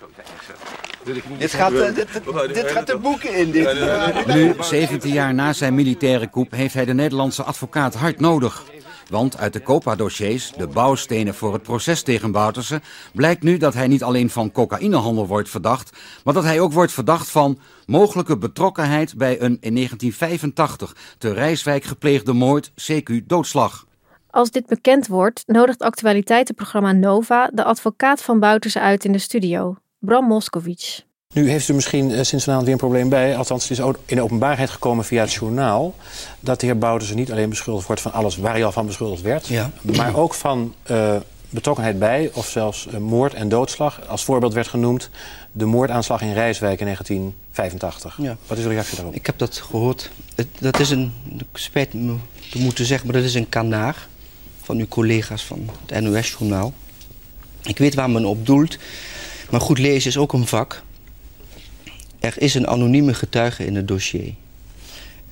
Dit 1.39 1.53
gaat, 1.53 1.95
dit, 1.95 1.95
dit, 2.55 2.71
gaat 2.71 2.87
de 2.87 2.99
boeken 2.99 3.35
in. 3.35 3.51
Dit. 3.51 4.27
Nu, 4.27 4.55
17 4.61 5.13
jaar 5.13 5.35
na 5.35 5.53
zijn 5.53 5.75
militaire 5.75 6.31
coup, 6.31 6.51
heeft 6.51 6.75
hij 6.75 6.85
de 6.85 6.95
Nederlandse 6.95 7.43
advocaat 7.43 7.95
hard 7.95 8.21
nodig. 8.21 8.65
Want 9.13 9.39
uit 9.39 9.53
de 9.53 9.63
COPA-dossiers, 9.63 10.53
de 10.57 10.67
bouwstenen 10.67 11.35
voor 11.35 11.53
het 11.53 11.63
proces 11.63 12.03
tegen 12.03 12.33
Bouterse, 12.33 12.81
blijkt 13.13 13.43
nu 13.43 13.57
dat 13.57 13.75
hij 13.75 13.87
niet 13.87 14.03
alleen 14.03 14.31
van 14.31 14.53
cocaïnehandel 14.53 15.27
wordt 15.27 15.49
verdacht, 15.49 15.99
maar 16.25 16.35
dat 16.35 16.45
hij 16.45 16.61
ook 16.61 16.73
wordt 16.73 16.93
verdacht 16.93 17.31
van 17.31 17.59
mogelijke 17.87 18.39
betrokkenheid 18.39 19.17
bij 19.17 19.33
een 19.33 19.59
in 19.61 19.75
1985 19.75 20.97
te 21.19 21.33
Rijswijk 21.33 21.85
gepleegde 21.85 22.33
moord, 22.33 22.71
CQ 22.71 23.27
doodslag. 23.27 23.87
Als 24.31 24.51
dit 24.51 24.67
bekend 24.67 25.07
wordt, 25.07 25.43
nodigt 25.47 25.83
actualiteitenprogramma 25.83 26.93
Nova 26.93 27.51
de 27.55 27.65
advocaat 27.65 28.23
van 28.23 28.41
Bouterse 28.41 28.81
uit 28.81 29.05
in 29.05 29.13
de 29.13 29.19
studio, 29.19 29.77
Bram 29.99 30.27
Moskovic. 30.27 31.05
Nu 31.33 31.51
heeft 31.51 31.69
u 31.69 31.75
misschien 31.75 32.11
uh, 32.11 32.23
sinds 32.23 32.45
vanavond 32.45 32.65
weer 32.65 32.73
een 32.73 32.81
probleem 32.81 33.09
bij, 33.09 33.37
althans 33.37 33.69
het 33.69 33.79
is 33.79 33.85
in 34.07 34.17
de 34.17 34.23
openbaarheid 34.23 34.71
gekomen 34.71 35.05
via 35.05 35.21
het 35.21 35.33
journaal, 35.33 35.95
dat 36.41 36.61
de 36.61 36.67
heer 36.67 36.79
Bouterse 36.79 37.15
niet 37.15 37.33
alleen 37.33 37.49
beschuldigd 37.49 37.87
wordt 37.87 38.03
van 38.03 38.13
alles 38.13 38.37
waar 38.37 38.53
hij 38.53 38.65
al 38.65 38.73
van 38.73 38.87
beschuldigd 38.87 39.23
werd, 39.23 39.47
ja. 39.47 39.71
maar 39.97 40.17
ook 40.17 40.35
van 40.35 40.75
uh, 40.91 41.17
betrokkenheid 41.53 41.99
bij 41.99 42.31
of 42.35 42.49
zelfs 42.49 42.87
uh, 42.87 42.97
moord 42.97 43.35
en 43.35 43.49
doodslag. 43.49 44.09
Als 44.09 44.25
voorbeeld 44.25 44.55
werd 44.55 44.69
genoemd 44.69 45.11
de 45.53 45.65
moordaanslag 45.65 46.21
in 46.21 46.33
Rijswijk 46.33 46.79
in 46.81 46.85
1985. 46.85 48.19
Ja. 48.21 48.37
Wat 48.47 48.59
is 48.59 48.65
uw 48.65 48.71
reactie 48.71 48.97
daarop? 48.97 49.15
Ik 49.15 49.27
heb 49.27 49.39
dat 49.39 49.57
gehoord. 49.57 50.11
Het, 50.35 50.49
dat 50.61 50.79
is 50.79 50.91
een, 50.91 51.13
ik 51.39 51.47
spijt 51.53 51.95
me 51.95 52.15
te 52.51 52.59
moeten 52.59 52.85
zeggen, 52.85 53.07
maar 53.07 53.17
dat 53.17 53.25
is 53.25 53.35
een 53.35 53.49
kanaar 53.49 54.07
van 54.63 54.79
uw 54.79 54.89
collega's 54.89 55.45
van 55.45 55.71
het 55.87 56.01
NOS-journaal. 56.01 56.73
Ik 57.63 57.79
weet 57.79 57.95
waar 57.95 58.11
men 58.11 58.25
op 58.25 58.47
doelt, 58.47 58.79
maar 59.51 59.61
goed 59.61 59.79
lezen 59.79 60.11
is 60.11 60.17
ook 60.17 60.33
een 60.33 60.47
vak. 60.47 60.83
Er 62.23 62.35
is 62.37 62.55
een 62.55 62.67
anonieme 62.67 63.15
getuige 63.15 63.67
in 63.67 63.75
het 63.75 63.89
dossier. 63.89 64.35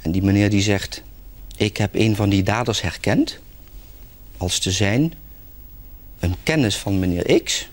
En 0.02 0.12
die 0.12 0.22
meneer 0.22 0.50
die 0.50 0.62
zegt... 0.62 1.02
ik 1.56 1.76
heb 1.76 1.94
een 1.94 2.16
van 2.16 2.28
die 2.28 2.42
daders 2.42 2.80
herkend... 2.80 3.38
als 4.36 4.58
te 4.58 4.70
zijn 4.70 5.12
een 6.18 6.34
kennis 6.42 6.76
van 6.76 6.98
meneer 6.98 7.42
X. 7.42 7.68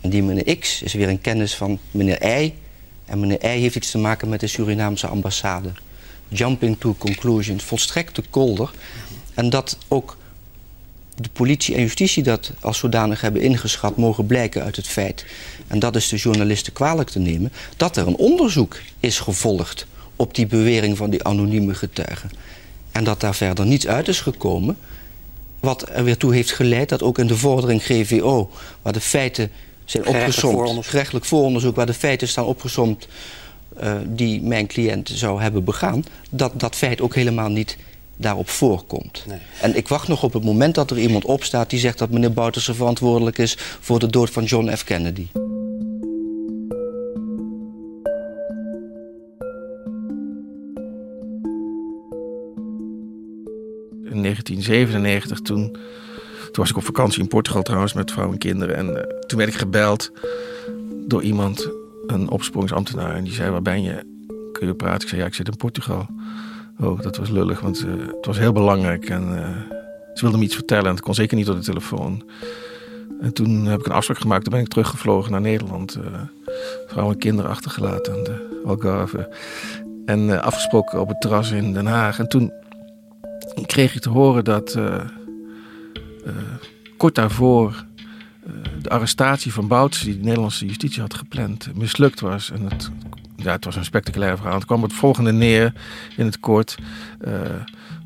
En 0.00 0.10
die 0.10 0.22
meneer 0.22 0.58
X 0.58 0.82
is 0.82 0.92
weer 0.92 1.08
een 1.08 1.20
kennis 1.20 1.54
van 1.54 1.78
meneer 1.90 2.42
Y. 2.42 2.54
En 3.04 3.20
meneer 3.20 3.44
Y 3.44 3.60
heeft 3.60 3.76
iets 3.76 3.90
te 3.90 3.98
maken 3.98 4.28
met 4.28 4.40
de 4.40 4.46
Surinaamse 4.46 5.06
ambassade. 5.06 5.72
Jumping 6.28 6.76
to 6.78 6.94
conclusions, 6.98 7.64
volstrekte 7.64 8.22
kolder. 8.30 8.70
En 9.34 9.50
dat 9.50 9.78
ook 9.88 10.16
de 11.14 11.28
politie 11.32 11.74
en 11.74 11.80
justitie 11.80 12.22
dat 12.22 12.52
als 12.60 12.78
zodanig 12.78 13.20
hebben 13.20 13.40
ingeschat... 13.40 13.96
mogen 13.96 14.26
blijken 14.26 14.62
uit 14.62 14.76
het 14.76 14.86
feit, 14.86 15.24
en 15.66 15.78
dat 15.78 15.96
is 15.96 16.08
de 16.08 16.16
journalisten 16.16 16.72
kwalijk 16.72 17.10
te 17.10 17.18
nemen... 17.18 17.52
dat 17.76 17.96
er 17.96 18.06
een 18.06 18.16
onderzoek 18.16 18.76
is 19.00 19.18
gevolgd 19.18 19.86
op 20.16 20.34
die 20.34 20.46
bewering 20.46 20.96
van 20.96 21.10
die 21.10 21.24
anonieme 21.24 21.74
getuigen. 21.74 22.30
En 22.92 23.04
dat 23.04 23.20
daar 23.20 23.34
verder 23.34 23.66
niets 23.66 23.86
uit 23.86 24.08
is 24.08 24.20
gekomen... 24.20 24.76
wat 25.60 25.88
er 25.88 26.04
weer 26.04 26.16
toe 26.16 26.34
heeft 26.34 26.52
geleid 26.52 26.88
dat 26.88 27.02
ook 27.02 27.18
in 27.18 27.26
de 27.26 27.36
vordering 27.36 27.82
GVO... 27.82 28.50
waar 28.82 28.92
de 28.92 29.00
feiten 29.00 29.50
zijn 29.84 30.06
opgezomd, 30.06 30.86
gerechtelijk 30.86 31.24
vooronderzoek... 31.24 31.76
waar 31.76 31.86
de 31.86 31.94
feiten 31.94 32.28
staan 32.28 32.44
opgezomd 32.44 33.08
uh, 33.82 33.94
die 34.06 34.42
mijn 34.42 34.66
cliënt 34.66 35.10
zou 35.14 35.42
hebben 35.42 35.64
begaan... 35.64 36.04
dat 36.30 36.60
dat 36.60 36.76
feit 36.76 37.00
ook 37.00 37.14
helemaal 37.14 37.48
niet 37.48 37.76
daarop 38.16 38.48
voorkomt. 38.48 39.24
Nee. 39.26 39.38
En 39.60 39.76
ik 39.76 39.88
wacht 39.88 40.08
nog 40.08 40.22
op 40.22 40.32
het 40.32 40.44
moment 40.44 40.74
dat 40.74 40.90
er 40.90 40.98
iemand 40.98 41.24
opstaat 41.24 41.70
die 41.70 41.78
zegt 41.78 41.98
dat 41.98 42.10
meneer 42.10 42.32
Bouterse 42.32 42.74
verantwoordelijk 42.74 43.38
is 43.38 43.56
voor 43.80 43.98
de 43.98 44.06
dood 44.06 44.30
van 44.30 44.44
John 44.44 44.70
F. 44.76 44.84
Kennedy. 44.84 45.26
In 54.04 54.22
1997, 54.22 55.40
toen, 55.40 55.72
toen 55.72 56.52
was 56.52 56.70
ik 56.70 56.76
op 56.76 56.84
vakantie 56.84 57.22
in 57.22 57.28
Portugal 57.28 57.62
trouwens 57.62 57.92
met 57.92 58.12
vrouw 58.12 58.32
en 58.32 58.38
kinderen. 58.38 58.76
En 58.76 58.88
uh, 58.88 59.02
toen 59.26 59.38
werd 59.38 59.50
ik 59.50 59.58
gebeld 59.58 60.12
door 61.06 61.22
iemand, 61.22 61.68
een 62.06 62.28
opsporingsambtenaar. 62.28 63.14
En 63.14 63.24
die 63.24 63.32
zei, 63.32 63.50
waar 63.50 63.62
ben 63.62 63.82
je? 63.82 64.04
Kun 64.52 64.66
je 64.66 64.74
praten? 64.74 65.02
Ik 65.02 65.08
zei, 65.08 65.20
ja, 65.20 65.26
ik 65.26 65.34
zit 65.34 65.48
in 65.48 65.56
Portugal. 65.56 66.06
Oh, 66.80 67.00
dat 67.00 67.16
was 67.16 67.30
lullig, 67.30 67.60
want 67.60 67.84
uh, 67.84 68.06
het 68.06 68.26
was 68.26 68.38
heel 68.38 68.52
belangrijk. 68.52 69.08
En 69.08 69.22
uh, 69.22 69.48
Ze 70.14 70.20
wilde 70.20 70.38
me 70.38 70.44
iets 70.44 70.54
vertellen 70.54 70.84
en 70.84 70.90
het 70.90 71.00
kon 71.00 71.14
zeker 71.14 71.36
niet 71.36 71.46
door 71.46 71.54
de 71.54 71.62
telefoon. 71.62 72.22
En 73.20 73.32
toen 73.32 73.64
heb 73.64 73.80
ik 73.80 73.86
een 73.86 73.92
afspraak 73.92 74.18
gemaakt. 74.18 74.44
Toen 74.44 74.52
ben 74.52 74.62
ik 74.62 74.68
teruggevlogen 74.68 75.32
naar 75.32 75.40
Nederland. 75.40 75.98
Uh, 76.96 77.08
en 77.08 77.18
kinderen 77.18 77.50
achtergelaten 77.50 78.12
aan 78.12 78.24
de 78.24 78.62
Algarve. 78.64 79.36
En 80.04 80.42
afgesproken 80.42 81.00
op 81.00 81.08
het 81.08 81.20
terras 81.20 81.50
in 81.50 81.72
Den 81.72 81.86
Haag. 81.86 82.18
En 82.18 82.28
toen 82.28 82.52
kreeg 83.66 83.94
ik 83.94 84.00
te 84.00 84.08
horen 84.08 84.44
dat 84.44 84.78
kort 86.96 87.14
daarvoor 87.14 87.84
de 88.82 88.88
arrestatie 88.88 89.52
van 89.52 89.68
Bouts, 89.68 90.02
die 90.02 90.16
de 90.18 90.24
Nederlandse 90.24 90.66
justitie 90.66 91.00
had 91.00 91.14
gepland, 91.14 91.68
mislukt 91.74 92.20
was. 92.20 92.50
En 92.50 92.62
het, 92.68 92.90
ja, 93.44 93.52
het 93.52 93.64
was 93.64 93.76
een 93.76 93.84
spectaculair 93.84 94.36
verhaal. 94.36 94.54
Het 94.54 94.64
kwam 94.64 94.82
het 94.82 94.92
volgende 94.92 95.32
neer 95.32 95.72
in 96.16 96.24
het 96.24 96.40
kort. 96.40 96.76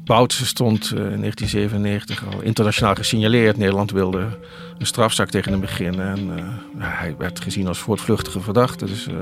Boutsen 0.09 0.47
stond 0.47 0.83
eh, 0.83 0.91
in 0.91 1.21
1997 1.21 2.25
al 2.27 2.41
internationaal 2.41 2.95
gesignaleerd. 2.95 3.57
Nederland 3.57 3.91
wilde 3.91 4.39
een 4.79 4.87
strafzaak 4.87 5.31
tegen 5.31 5.51
hem 5.53 5.61
beginnen. 5.61 6.09
En 6.09 6.29
uh, 6.29 6.45
hij 6.79 7.15
werd 7.19 7.41
gezien 7.41 7.67
als 7.67 7.79
voortvluchtige 7.79 8.41
verdachte. 8.41 8.87
Dus 8.87 9.09
uh, 9.09 9.15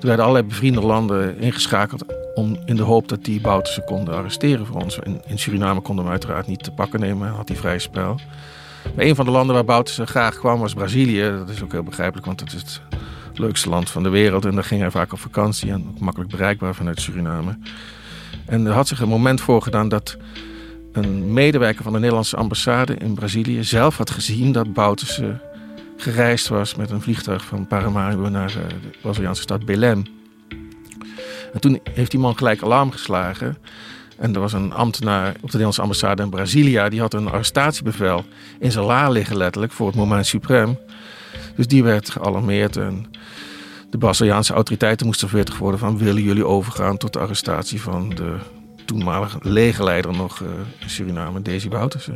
er 0.00 0.06
werden 0.06 0.24
allerlei 0.24 0.46
bevriende 0.46 0.80
landen 0.80 1.38
ingeschakeld 1.38 2.04
om, 2.34 2.58
in 2.64 2.76
de 2.76 2.82
hoop 2.82 3.08
dat 3.08 3.24
die 3.24 3.40
Boutersen 3.40 3.84
konden 3.84 4.14
arresteren 4.14 4.66
voor 4.66 4.82
ons. 4.82 4.98
In, 4.98 5.20
in 5.26 5.38
Suriname 5.38 5.80
konden 5.80 6.04
we 6.04 6.10
hem 6.10 6.20
uiteraard 6.20 6.46
niet 6.46 6.64
te 6.64 6.70
pakken 6.70 7.00
nemen, 7.00 7.28
had 7.28 7.48
hij 7.48 7.56
vrij 7.56 7.78
spel. 7.78 8.20
Een 8.96 9.14
van 9.14 9.24
de 9.24 9.30
landen 9.30 9.54
waar 9.54 9.64
Boutersen 9.64 10.06
graag 10.06 10.38
kwam 10.38 10.60
was 10.60 10.74
Brazilië. 10.74 11.22
Dat 11.22 11.48
is 11.48 11.62
ook 11.62 11.72
heel 11.72 11.82
begrijpelijk, 11.82 12.26
want 12.26 12.40
het 12.40 12.52
is 12.52 12.60
het 12.60 12.80
leukste 13.34 13.68
land 13.68 13.90
van 13.90 14.02
de 14.02 14.08
wereld. 14.08 14.44
En 14.44 14.54
daar 14.54 14.64
ging 14.64 14.80
hij 14.80 14.90
vaak 14.90 15.12
op 15.12 15.18
vakantie 15.18 15.70
en 15.70 15.96
makkelijk 15.98 16.30
bereikbaar 16.30 16.74
vanuit 16.74 17.00
Suriname. 17.00 17.58
En 18.46 18.66
er 18.66 18.72
had 18.72 18.88
zich 18.88 19.00
een 19.00 19.08
moment 19.08 19.40
voorgedaan 19.40 19.88
dat 19.88 20.16
een 20.92 21.32
medewerker 21.32 21.82
van 21.82 21.92
de 21.92 21.98
Nederlandse 21.98 22.36
ambassade 22.36 22.96
in 22.96 23.14
Brazilië 23.14 23.64
zelf 23.64 23.96
had 23.96 24.10
gezien 24.10 24.52
dat 24.52 24.72
Bouterse 24.72 25.40
gereisd 25.96 26.48
was 26.48 26.74
met 26.74 26.90
een 26.90 27.00
vliegtuig 27.00 27.44
van 27.44 27.66
Paramaribo 27.66 28.28
naar 28.28 28.48
eh, 28.48 28.68
de 28.68 28.98
Braziliaanse 29.00 29.42
stad 29.42 29.64
Belém. 29.64 30.02
En 31.52 31.60
toen 31.60 31.80
heeft 31.94 32.10
die 32.10 32.20
man 32.20 32.36
gelijk 32.36 32.62
alarm 32.62 32.90
geslagen. 32.90 33.56
En 34.18 34.34
er 34.34 34.40
was 34.40 34.52
een 34.52 34.72
ambtenaar 34.72 35.28
op 35.28 35.34
de 35.34 35.46
Nederlandse 35.46 35.82
ambassade 35.82 36.22
in 36.22 36.30
Brazilië. 36.30 36.86
Die 36.88 37.00
had 37.00 37.14
een 37.14 37.28
arrestatiebevel 37.28 38.24
in 38.58 38.72
zijn 38.72 38.84
la 38.84 39.08
liggen 39.08 39.36
letterlijk 39.36 39.72
voor 39.72 39.86
het 39.86 39.96
moment 39.96 40.34
suprême. 40.36 40.90
Dus 41.56 41.66
die 41.66 41.84
werd 41.84 42.10
gealarmeerd 42.10 42.76
en 42.76 43.06
de 43.90 43.98
Braziliaanse 43.98 44.52
autoriteiten 44.52 45.06
moesten 45.06 45.28
verwittigd 45.28 45.58
worden 45.58 45.80
van 45.80 45.98
willen 45.98 46.22
jullie 46.22 46.46
overgaan 46.46 46.96
tot 46.96 47.12
de 47.12 47.18
arrestatie 47.18 47.80
van 47.80 48.08
de 48.08 48.36
toenmalige 48.84 49.38
legerleider 49.40 50.12
nog 50.12 50.40
uh, 50.40 50.48
in 50.78 50.90
Suriname, 50.90 51.42
Desi 51.42 51.68
Bouterse. 51.68 52.12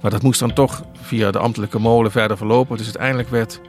Maar 0.00 0.10
dat 0.10 0.22
moest 0.22 0.40
dan 0.40 0.52
toch 0.52 0.82
via 1.00 1.30
de 1.30 1.38
ambtelijke 1.38 1.78
molen 1.78 2.10
verder 2.10 2.36
verlopen. 2.36 2.76
Dus 2.76 2.86
uiteindelijk 2.86 3.28
werd 3.28 3.60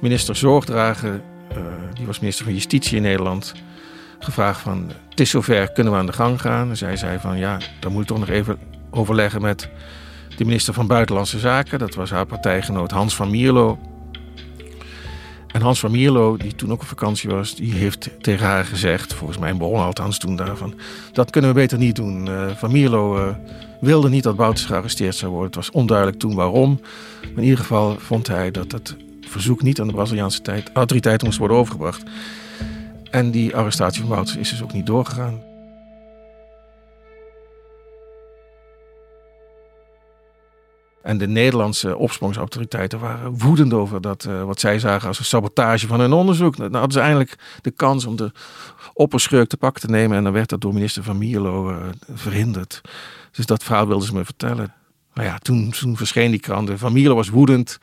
minister 0.00 0.36
Zorgdrager, 0.36 1.22
uh, 1.52 1.56
die 1.94 2.06
was 2.06 2.20
minister 2.20 2.44
van 2.44 2.54
Justitie 2.54 2.96
in 2.96 3.02
Nederland, 3.02 3.54
gevraagd 4.24 4.60
van 4.60 4.90
het 5.10 5.20
is 5.20 5.30
zover, 5.30 5.72
kunnen 5.72 5.92
we 5.92 5.98
aan 5.98 6.06
de 6.06 6.12
gang 6.12 6.40
gaan? 6.40 6.68
En 6.68 6.76
zij 6.76 6.96
zei 6.96 7.18
van 7.18 7.38
ja, 7.38 7.58
dan 7.80 7.92
moet 7.92 8.02
ik 8.02 8.08
toch 8.08 8.18
nog 8.18 8.28
even 8.28 8.58
overleggen 8.90 9.42
met 9.42 9.68
de 10.36 10.44
minister 10.44 10.74
van 10.74 10.86
Buitenlandse 10.86 11.38
Zaken. 11.38 11.78
Dat 11.78 11.94
was 11.94 12.10
haar 12.10 12.26
partijgenoot 12.26 12.90
Hans 12.90 13.14
van 13.16 13.30
Mierlo. 13.30 13.78
En 15.52 15.60
Hans 15.60 15.80
van 15.80 15.90
Mierlo, 15.90 16.36
die 16.36 16.54
toen 16.54 16.72
ook 16.72 16.80
op 16.80 16.86
vakantie 16.86 17.30
was, 17.30 17.54
die 17.54 17.72
heeft 17.72 18.10
tegen 18.20 18.46
haar 18.46 18.64
gezegd, 18.64 19.14
volgens 19.14 19.38
mij 19.38 19.56
begon 19.56 19.80
althans 19.80 20.18
toen 20.18 20.36
daarvan, 20.36 20.74
dat 21.12 21.30
kunnen 21.30 21.50
we 21.50 21.56
beter 21.56 21.78
niet 21.78 21.96
doen. 21.96 22.26
Uh, 22.26 22.50
van 22.56 22.72
Mierlo 22.72 23.16
uh, 23.16 23.34
wilde 23.80 24.08
niet 24.08 24.22
dat 24.22 24.36
Bouters 24.36 24.64
gearresteerd 24.64 25.14
zou 25.14 25.30
worden. 25.30 25.46
Het 25.46 25.56
was 25.56 25.70
onduidelijk 25.70 26.18
toen 26.18 26.34
waarom. 26.34 26.80
In 27.36 27.42
ieder 27.42 27.58
geval 27.58 27.96
vond 27.98 28.26
hij 28.26 28.50
dat 28.50 28.72
het 28.72 28.96
verzoek 29.20 29.62
niet 29.62 29.80
aan 29.80 29.86
de 29.86 29.92
Braziliaanse 29.92 30.42
tijd, 30.42 30.70
autoriteiten 30.72 31.26
moest 31.26 31.38
worden 31.38 31.56
overgebracht. 31.56 32.02
En 33.10 33.30
die 33.30 33.56
arrestatie 33.56 34.00
van 34.00 34.10
Bouters 34.10 34.36
is 34.36 34.50
dus 34.50 34.62
ook 34.62 34.72
niet 34.72 34.86
doorgegaan. 34.86 35.42
En 41.02 41.18
de 41.18 41.28
Nederlandse 41.28 41.96
opsporingsautoriteiten 41.96 42.98
waren 42.98 43.38
woedend 43.38 43.72
over 43.72 44.00
dat, 44.00 44.24
uh, 44.28 44.44
wat 44.44 44.60
zij 44.60 44.78
zagen 44.78 45.08
als 45.08 45.18
een 45.18 45.24
sabotage 45.24 45.86
van 45.86 46.00
hun 46.00 46.12
onderzoek. 46.12 46.56
Dan 46.56 46.72
hadden 46.72 46.92
ze 46.92 47.00
eindelijk 47.00 47.38
de 47.60 47.70
kans 47.70 48.04
om 48.04 48.16
de 48.16 48.32
opperschurk 48.92 49.48
te 49.48 49.56
pakken 49.56 49.80
te 49.80 49.90
nemen. 49.90 50.16
En 50.16 50.24
dan 50.24 50.32
werd 50.32 50.48
dat 50.48 50.60
door 50.60 50.74
minister 50.74 51.02
Van 51.02 51.18
Mierlo 51.18 51.70
uh, 51.70 51.76
verhinderd. 52.12 52.80
Dus 53.32 53.46
dat 53.46 53.64
verhaal 53.64 53.86
wilden 53.86 54.06
ze 54.06 54.14
me 54.14 54.24
vertellen. 54.24 54.74
Maar 55.14 55.24
ja, 55.24 55.38
toen, 55.38 55.70
toen 55.70 55.96
verscheen 55.96 56.30
die 56.30 56.40
krant. 56.40 56.70
Van 56.74 56.92
Mierlo 56.92 57.14
was 57.14 57.28
woedend. 57.28 57.78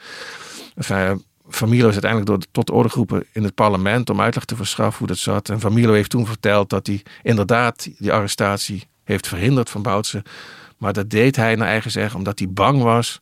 Enfin, 0.75 1.23
Van 1.49 1.73
is 1.73 1.81
uiteindelijk 1.81 2.25
door, 2.25 2.39
tot 2.51 2.67
de 2.67 2.73
orde 2.73 2.89
geroepen 2.89 3.25
in 3.31 3.43
het 3.43 3.55
parlement 3.55 4.09
om 4.09 4.21
uitleg 4.21 4.45
te 4.45 4.55
verschaffen 4.55 4.97
hoe 4.97 5.07
dat 5.07 5.17
zat. 5.17 5.49
En 5.49 5.59
Van 5.59 5.93
heeft 5.93 6.09
toen 6.09 6.25
verteld 6.25 6.69
dat 6.69 6.87
hij 6.87 7.03
inderdaad 7.23 7.89
die 7.97 8.13
arrestatie 8.13 8.87
heeft 9.03 9.27
verhinderd 9.27 9.69
van 9.69 9.81
Boutsen. 9.81 10.23
Maar 10.77 10.93
dat 10.93 11.09
deed 11.09 11.35
hij 11.35 11.55
naar 11.55 11.67
eigen 11.67 11.91
zeggen 11.91 12.17
omdat 12.17 12.39
hij 12.39 12.49
bang 12.49 12.81
was 12.81 13.21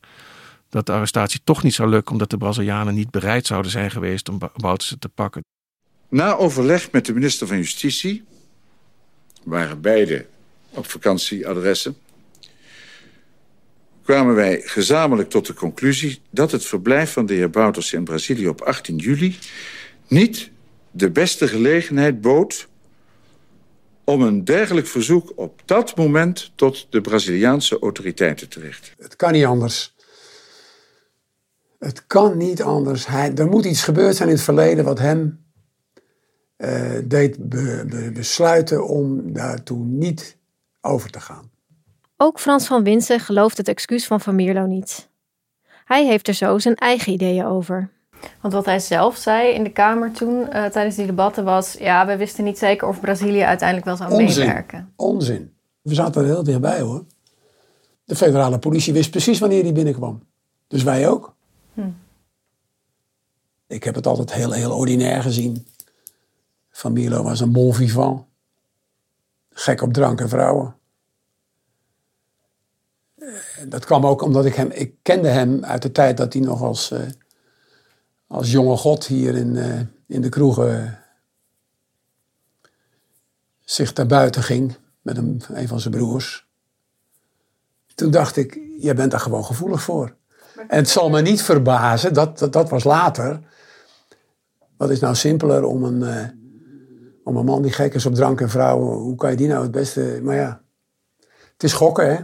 dat 0.70 0.86
de 0.86 0.92
arrestatie 0.92 1.40
toch 1.44 1.64
niet 1.64 1.74
zou 1.74 1.90
lukken, 1.90 2.12
omdat 2.12 2.30
de 2.30 2.38
Brazilianen 2.38 2.94
niet 2.94 3.12
bereid 3.12 3.46
zouden 3.46 3.72
zijn 3.72 3.92
geweest 3.92 4.30
om 4.30 4.40
Bouterse 4.56 4.98
te 4.98 5.10
pakken. 5.10 5.44
Na 6.10 6.36
overleg 6.36 6.92
met 6.92 7.06
de 7.06 7.14
minister 7.14 7.48
van 7.48 7.58
Justitie 7.58 8.24
waren 9.44 9.82
beide 9.82 10.26
op 10.70 10.90
vakantieadressen, 10.90 11.98
kwamen 14.06 14.36
wij 14.36 14.62
gezamenlijk 14.64 15.30
tot 15.30 15.46
de 15.46 15.54
conclusie 15.54 16.22
dat 16.30 16.52
het 16.52 16.66
verblijf 16.66 17.12
van 17.12 17.26
de 17.26 17.34
heer 17.34 17.50
Bouters 17.50 17.94
in 17.94 18.04
Brazilië 18.04 18.48
op 18.48 18.62
18 18.62 18.96
juli 18.96 19.38
niet 20.08 20.50
de 20.92 21.12
beste 21.12 21.48
gelegenheid 21.48 22.22
bood 22.22 22.68
om 24.04 24.22
een 24.22 24.44
dergelijk 24.44 24.88
verzoek 24.88 25.32
op 25.36 25.62
dat 25.66 25.96
moment 25.96 26.52
tot 26.56 26.88
de 26.90 27.02
Braziliaanse 27.02 27.80
autoriteiten 27.80 28.50
te 28.50 28.60
richten. 28.60 28.94
Het 28.98 29.16
kan 29.16 29.32
niet 29.32 29.46
anders. 29.46 29.96
Het 31.80 32.08
kan 32.08 32.38
niet 32.38 32.62
anders. 32.62 33.08
Hij, 33.08 33.34
er 33.36 33.48
moet 33.48 33.66
iets 33.66 33.84
gebeurd 33.84 34.16
zijn 34.16 34.30
in 34.30 34.36
het 34.36 34.44
verleden 34.44 34.86
wat 34.86 35.00
hem 35.00 35.46
uh, 36.58 36.92
deed 37.04 37.50
besluiten 38.14 38.88
om 38.88 39.34
daartoe 39.34 39.86
niet 39.86 40.38
over 40.82 41.10
te 41.10 41.20
gaan. 41.20 41.54
Ook 42.18 42.40
Frans 42.40 42.68
van 42.68 42.84
Winsen 42.84 43.20
gelooft 43.20 43.58
het 43.58 43.68
excuus 43.68 44.08
van 44.08 44.22
Van 44.22 44.36
Mierlo 44.36 44.66
niet. 44.66 45.10
Hij 45.86 46.06
heeft 46.06 46.28
er 46.28 46.34
zo 46.34 46.60
zijn 46.60 46.76
eigen 46.76 47.14
ideeën 47.14 47.46
over. 47.46 47.90
Want 48.42 48.54
wat 48.54 48.66
hij 48.66 48.80
zelf 48.80 49.18
zei 49.18 49.54
in 49.54 49.64
de 49.64 49.72
Kamer 49.72 50.12
toen, 50.12 50.40
uh, 50.42 50.66
tijdens 50.66 50.96
die 50.96 51.06
debatten, 51.06 51.44
was... 51.44 51.74
ja, 51.74 52.06
we 52.06 52.18
wisten 52.18 52.44
niet 52.44 52.58
zeker 52.58 52.88
of 52.88 53.00
Brazilië 53.00 53.42
uiteindelijk 53.42 53.88
wel 53.88 53.96
zou 53.96 54.12
Onzin. 54.12 54.46
meewerken. 54.46 54.94
Onzin. 54.96 55.54
We 55.82 55.94
zaten 55.94 56.22
er 56.22 56.28
heel 56.28 56.44
dichtbij 56.44 56.80
hoor. 56.82 57.06
De 58.04 58.16
federale 58.16 58.60
politie 58.60 58.94
wist 58.94 59.10
precies 59.12 59.40
wanneer 59.40 59.64
hij 59.64 59.74
binnenkwam. 59.74 60.24
Dus 60.68 60.84
wij 60.84 61.10
ook. 61.10 61.36
Hm. 61.74 61.82
Ik 63.68 63.84
heb 63.84 63.96
het 63.96 64.08
altijd 64.08 64.34
heel, 64.34 64.52
heel 64.52 64.78
ordinair 64.78 65.22
gezien. 65.22 65.68
Van 66.72 66.94
Milo 66.94 67.24
was 67.24 67.40
een 67.40 67.52
bon 67.52 67.74
vivant. 67.74 68.24
Gek 69.50 69.82
op 69.82 69.94
drank 69.94 70.22
en 70.22 70.30
vrouwen. 70.30 70.76
Eh, 73.58 73.64
dat 73.70 73.86
kwam 73.86 74.06
ook 74.06 74.22
omdat 74.22 74.46
ik 74.46 74.56
hem... 74.56 74.72
Ik 74.72 74.94
kende 75.02 75.28
hem 75.28 75.66
uit 75.66 75.82
de 75.82 75.92
tijd 75.92 76.18
dat 76.18 76.34
hij 76.34 76.42
nog 76.42 76.62
als... 76.62 76.92
Uh, 76.92 77.00
als 78.28 78.52
jonge 78.52 78.78
god 78.78 79.06
hier 79.06 79.36
in, 79.36 79.56
uh, 79.56 79.80
in 80.08 80.22
de 80.22 80.30
kroegen 80.30 81.00
zich 83.60 83.94
daar 83.94 84.06
buiten 84.06 84.44
ging 84.44 84.76
met 85.02 85.18
een, 85.18 85.42
een 85.54 85.68
van 85.68 85.80
zijn 85.80 85.94
broers. 85.94 86.48
Toen 87.96 88.12
dacht 88.12 88.36
ik, 88.36 88.60
jij 88.78 88.96
bent 88.96 89.12
daar 89.12 89.20
gewoon 89.20 89.46
gevoelig 89.46 89.82
voor. 89.82 90.16
En 90.56 90.78
het 90.78 90.90
zal 90.90 91.10
me 91.10 91.22
niet 91.22 91.42
verbazen, 91.42 92.14
dat, 92.14 92.40
dat, 92.40 92.54
dat 92.54 92.70
was 92.70 92.84
later. 92.84 93.40
Wat 94.78 94.90
is 94.90 95.00
nou 95.00 95.16
simpeler 95.16 95.64
om 95.64 95.84
een, 95.84 96.02
uh, 96.02 96.28
om 97.24 97.38
een 97.38 97.46
man 97.46 97.62
die 97.62 97.72
gek 97.72 97.94
is 97.94 98.06
op 98.06 98.16
drank 98.16 98.42
en 98.42 98.50
vrouwen, 98.50 98.98
hoe 98.98 99.16
kan 99.16 99.30
je 99.30 99.38
die 99.38 99.48
nou 99.48 99.62
het 99.62 99.72
beste... 99.72 100.20
Maar 100.24 100.36
ja, 100.36 100.62
het 101.54 101.64
is 101.64 101.74
gokken 101.74 102.16
hè. 102.16 102.24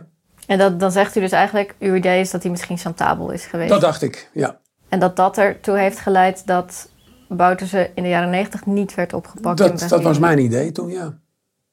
En 0.51 0.57
dat, 0.57 0.79
dan 0.79 0.91
zegt 0.91 1.15
u 1.15 1.19
dus 1.19 1.31
eigenlijk, 1.31 1.75
uw 1.79 1.95
idee 1.95 2.19
is 2.19 2.31
dat 2.31 2.41
hij 2.41 2.51
misschien 2.51 2.77
chantabel 2.77 3.31
is 3.31 3.45
geweest. 3.45 3.69
Dat 3.69 3.81
dacht 3.81 4.01
ik, 4.01 4.29
ja. 4.33 4.59
En 4.89 4.99
dat 4.99 5.15
dat 5.15 5.37
ertoe 5.37 5.77
heeft 5.77 5.99
geleid 5.99 6.47
dat 6.47 6.89
Bouterse 7.27 7.91
in 7.95 8.03
de 8.03 8.09
jaren 8.09 8.29
negentig 8.29 8.65
niet 8.65 8.95
werd 8.95 9.13
opgepakt. 9.13 9.57
Dat, 9.57 9.85
dat 9.89 10.01
was 10.01 10.19
mijn 10.19 10.37
idee 10.39 10.71
toen, 10.71 10.89
ja. 10.89 11.17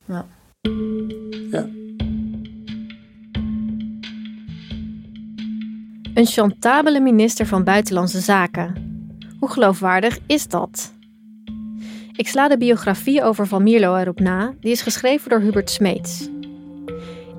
ja. 0.05 0.27
ja. 1.51 1.67
Een 6.15 6.27
chantabele 6.27 7.01
minister 7.01 7.47
van 7.47 7.65
Buitenlandse 7.65 8.21
Zaken. 8.21 8.75
Hoe 9.39 9.51
geloofwaardig 9.51 10.19
is 10.27 10.49
dat? 10.49 10.93
Ik 12.13 12.29
sla 12.29 12.49
de 12.49 12.59
biografie 12.59 13.23
over 13.23 13.47
Van 13.47 13.63
Mierlo 13.63 13.97
erop 13.97 14.21
na, 14.21 14.55
die 14.61 14.73
is 14.73 14.83
geschreven 14.83 15.31
door 15.31 15.41
Hubert 15.41 15.71
Smeets. 15.71 16.29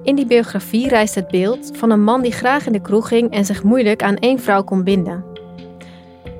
In 0.03 0.15
die 0.15 0.25
biografie 0.25 0.87
reist 0.87 1.15
het 1.15 1.27
beeld 1.27 1.71
van 1.73 1.89
een 1.89 2.03
man 2.03 2.21
die 2.21 2.31
graag 2.31 2.65
in 2.65 2.71
de 2.71 2.81
kroeg 2.81 3.07
ging 3.07 3.31
en 3.31 3.45
zich 3.45 3.63
moeilijk 3.63 4.03
aan 4.03 4.15
één 4.15 4.39
vrouw 4.39 4.63
kon 4.63 4.83
binden. 4.83 5.23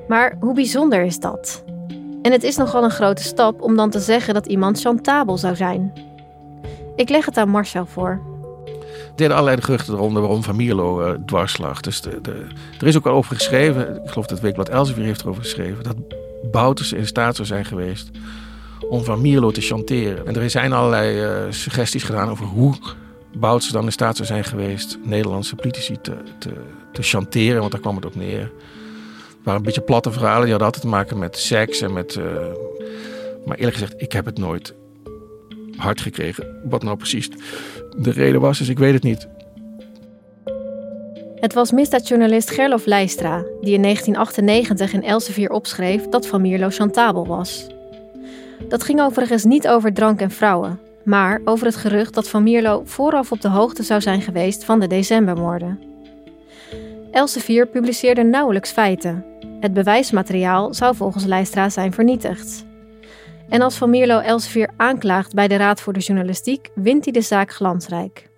Maar 0.08 0.36
hoe 0.40 0.54
bijzonder 0.54 1.04
is 1.04 1.18
dat? 1.18 1.64
En 2.22 2.32
het 2.32 2.42
is 2.42 2.56
nogal 2.56 2.84
een 2.84 2.90
grote 2.90 3.22
stap 3.22 3.62
om 3.62 3.76
dan 3.76 3.90
te 3.90 4.00
zeggen 4.00 4.34
dat 4.34 4.46
iemand 4.46 4.80
chantabel 4.80 5.38
zou 5.38 5.56
zijn. 5.56 5.92
Ik 6.96 7.08
leg 7.08 7.24
het 7.24 7.36
aan 7.36 7.48
Marcel 7.48 7.86
voor. 7.86 8.20
Er 8.86 9.16
deden 9.16 9.36
allerlei 9.36 9.62
geruchten 9.62 9.94
eronder 9.94 10.22
waarom 10.22 10.42
Van 10.42 10.56
Mierlo 10.56 11.00
uh. 11.00 11.76
Dus 11.80 12.02
er 12.78 12.86
is 12.86 12.96
ook 12.96 13.06
al 13.06 13.14
over 13.14 13.36
geschreven, 13.36 14.02
ik 14.04 14.10
geloof 14.10 14.26
dat 14.26 14.40
Weekblad 14.40 14.68
Elsevier 14.68 15.04
heeft 15.04 15.20
erover 15.20 15.42
geschreven, 15.42 15.84
dat 15.84 15.96
Bouters 16.50 16.92
in 16.92 17.06
staat 17.06 17.36
zou 17.36 17.48
zijn 17.48 17.64
geweest 17.64 18.10
om 18.88 19.04
Van 19.04 19.20
Mierlo 19.20 19.50
te 19.50 19.60
chanteren. 19.60 20.26
En 20.26 20.36
er 20.36 20.50
zijn 20.50 20.72
allerlei 20.72 21.24
uh, 21.24 21.52
suggesties 21.52 22.02
gedaan 22.02 22.28
over 22.28 22.44
hoe 22.44 22.74
Bouters 23.32 23.72
dan 23.72 23.84
in 23.84 23.92
staat 23.92 24.16
zou 24.16 24.28
zijn 24.28 24.44
geweest 24.44 24.98
Nederlandse 25.02 25.54
politici 25.54 26.00
te, 26.00 26.16
te, 26.38 26.52
te 26.92 27.02
chanteren, 27.02 27.60
want 27.60 27.72
daar 27.72 27.80
kwam 27.80 27.96
het 27.96 28.04
op 28.04 28.14
neer. 28.14 28.40
Het 28.40 29.48
waren 29.48 29.60
een 29.60 29.66
beetje 29.66 29.80
platte 29.80 30.12
verhalen, 30.12 30.42
die 30.42 30.50
hadden 30.50 30.66
altijd 30.66 30.84
te 30.84 30.90
maken 30.90 31.18
met 31.18 31.36
seks 31.36 31.80
en 31.80 31.92
met... 31.92 32.14
Uh, 32.14 32.24
maar 33.44 33.56
eerlijk 33.56 33.76
gezegd, 33.76 34.02
ik 34.02 34.12
heb 34.12 34.24
het 34.24 34.38
nooit 34.38 34.74
hard 35.76 36.00
gekregen. 36.00 36.60
Wat 36.64 36.82
nou 36.82 36.96
precies 36.96 37.30
de 37.96 38.10
reden 38.10 38.40
was, 38.40 38.58
dus 38.58 38.68
ik 38.68 38.78
weet 38.78 38.92
het 38.92 39.02
niet. 39.02 39.28
Het 41.40 41.54
was 41.54 41.72
misdaadjournalist 41.72 42.50
Gerlof 42.50 42.86
Leistra 42.86 43.44
die 43.60 43.74
in 43.74 43.82
1998 43.82 44.92
in 44.92 45.02
Elsevier 45.02 45.50
opschreef 45.50 46.08
dat 46.08 46.26
Van 46.26 46.40
Mierlo 46.40 46.68
chantabel 46.68 47.26
was. 47.26 47.66
Dat 48.68 48.82
ging 48.82 49.00
overigens 49.00 49.44
niet 49.44 49.68
over 49.68 49.92
drank 49.92 50.20
en 50.20 50.30
vrouwen, 50.30 50.80
maar 51.04 51.40
over 51.44 51.66
het 51.66 51.76
gerucht 51.76 52.14
dat 52.14 52.28
Van 52.28 52.42
Mierlo 52.42 52.82
vooraf 52.84 53.32
op 53.32 53.40
de 53.40 53.48
hoogte 53.48 53.82
zou 53.82 54.00
zijn 54.00 54.22
geweest 54.22 54.64
van 54.64 54.80
de 54.80 54.86
decembermoorden. 54.86 55.78
Elsevier 57.10 57.66
publiceerde 57.66 58.22
nauwelijks 58.22 58.70
feiten. 58.70 59.24
Het 59.60 59.72
bewijsmateriaal 59.72 60.74
zou 60.74 60.96
volgens 60.96 61.24
Leistra 61.24 61.68
zijn 61.68 61.92
vernietigd. 61.92 62.64
En 63.48 63.62
als 63.62 63.76
Van 63.76 63.90
Mierlo 63.90 64.18
Elsevier 64.18 64.70
aanklaagt 64.76 65.34
bij 65.34 65.48
de 65.48 65.56
Raad 65.56 65.80
voor 65.80 65.92
de 65.92 66.00
Journalistiek, 66.00 66.70
wint 66.74 67.04
hij 67.04 67.12
de 67.12 67.20
zaak 67.20 67.50
glansrijk. 67.50 68.28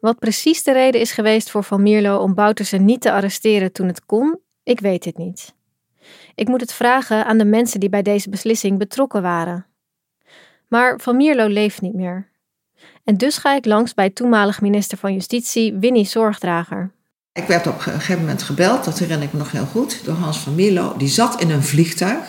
Wat 0.00 0.18
precies 0.18 0.62
de 0.62 0.72
reden 0.72 1.00
is 1.00 1.12
geweest 1.12 1.50
voor 1.50 1.64
Van 1.64 1.82
Mierlo 1.82 2.18
om 2.18 2.34
Boutersen 2.34 2.84
niet 2.84 3.00
te 3.00 3.12
arresteren 3.12 3.72
toen 3.72 3.86
het 3.86 4.04
kon, 4.04 4.40
ik 4.62 4.80
weet 4.80 5.04
het 5.04 5.16
niet. 5.16 5.54
Ik 6.34 6.48
moet 6.48 6.60
het 6.60 6.72
vragen 6.72 7.26
aan 7.26 7.38
de 7.38 7.44
mensen 7.44 7.80
die 7.80 7.88
bij 7.88 8.02
deze 8.02 8.30
beslissing 8.30 8.78
betrokken 8.78 9.22
waren. 9.22 9.66
Maar 10.68 11.00
Van 11.00 11.16
Mierlo 11.16 11.46
leeft 11.46 11.80
niet 11.80 11.94
meer. 11.94 12.28
En 13.04 13.16
dus 13.16 13.36
ga 13.36 13.54
ik 13.54 13.64
langs 13.64 13.94
bij 13.94 14.10
toenmalig 14.10 14.60
minister 14.60 14.98
van 14.98 15.12
Justitie 15.12 15.74
Winnie 15.74 16.06
Zorgdrager. 16.06 16.90
Ik 17.32 17.46
werd 17.46 17.66
op 17.66 17.74
een 17.74 17.80
gegeven 17.80 18.20
moment 18.20 18.42
gebeld, 18.42 18.84
dat 18.84 18.98
herinner 18.98 19.26
ik 19.26 19.32
me 19.32 19.38
nog 19.38 19.52
heel 19.52 19.66
goed, 19.66 20.04
door 20.04 20.14
Hans 20.14 20.38
van 20.38 20.54
Mierlo. 20.54 20.94
Die 20.96 21.08
zat 21.08 21.40
in 21.40 21.50
een 21.50 21.62
vliegtuig. 21.62 22.24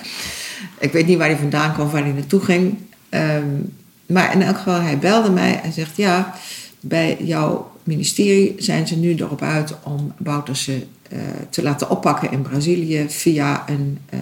Ik 0.79 0.91
weet 0.91 1.05
niet 1.05 1.17
waar 1.17 1.27
hij 1.27 1.37
vandaan 1.37 1.73
kwam, 1.73 1.89
waar 1.89 2.03
hij 2.03 2.11
naartoe 2.11 2.41
ging. 2.41 2.77
Um, 3.09 3.75
maar 4.05 4.33
in 4.33 4.41
elk 4.41 4.57
geval, 4.57 4.81
hij 4.81 4.97
belde 4.97 5.29
mij 5.29 5.61
en 5.61 5.73
zegt: 5.73 5.97
Ja, 5.97 6.35
bij 6.79 7.17
jouw 7.19 7.71
ministerie 7.83 8.55
zijn 8.57 8.87
ze 8.87 8.97
nu 8.97 9.15
erop 9.15 9.41
uit 9.41 9.75
om 9.83 10.13
Bouterse 10.17 10.85
uh, 11.13 11.19
te 11.49 11.63
laten 11.63 11.89
oppakken 11.89 12.31
in 12.31 12.41
Brazilië 12.41 13.05
via 13.09 13.69
een 13.69 13.99
uh, 14.13 14.19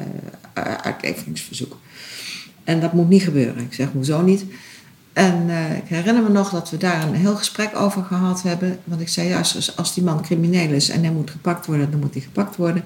uitleveringsverzoek. 0.82 1.78
En 2.65 2.80
dat 2.80 2.93
moet 2.93 3.10
niet 3.10 3.23
gebeuren. 3.23 3.63
Ik 3.63 3.73
zeg, 3.73 3.88
hoezo 3.91 4.21
niet? 4.21 4.45
En 5.13 5.43
uh, 5.47 5.78
ik 5.78 5.88
herinner 5.88 6.23
me 6.23 6.30
nog 6.30 6.49
dat 6.49 6.69
we 6.69 6.78
daar 6.78 7.08
een 7.08 7.15
heel 7.15 7.36
gesprek 7.36 7.75
over 7.75 8.04
gehad 8.04 8.41
hebben. 8.43 8.80
Want 8.84 9.01
ik 9.01 9.10
zei, 9.10 9.28
ja, 9.28 9.38
als, 9.38 9.78
als 9.78 9.93
die 9.93 10.04
man 10.04 10.21
crimineel 10.21 10.69
is 10.69 10.89
en 10.89 11.04
hij 11.04 11.12
moet 11.12 11.30
gepakt 11.30 11.65
worden, 11.65 11.91
dan 11.91 11.99
moet 11.99 12.13
hij 12.13 12.21
gepakt 12.21 12.56
worden. 12.56 12.84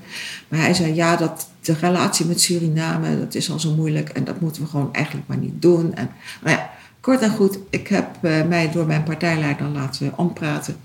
Maar 0.47 0.59
hij 0.59 0.73
zei, 0.73 0.95
ja, 0.95 1.15
dat, 1.15 1.49
de 1.61 1.73
relatie 1.73 2.25
met 2.25 2.41
Suriname, 2.41 3.19
dat 3.19 3.35
is 3.35 3.51
al 3.51 3.59
zo 3.59 3.75
moeilijk 3.75 4.09
en 4.09 4.23
dat 4.23 4.39
moeten 4.39 4.61
we 4.61 4.67
gewoon 4.67 4.93
eigenlijk 4.93 5.27
maar 5.27 5.37
niet 5.37 5.61
doen. 5.61 5.95
En, 5.95 6.09
nou 6.43 6.55
ja, 6.57 6.69
kort 6.99 7.21
en 7.21 7.29
goed, 7.29 7.59
ik 7.69 7.87
heb 7.87 8.07
uh, 8.21 8.45
mij 8.45 8.71
door 8.71 8.85
mijn 8.85 9.03
partijleider 9.03 9.67
laten 9.67 10.17
ompraten. 10.17 10.75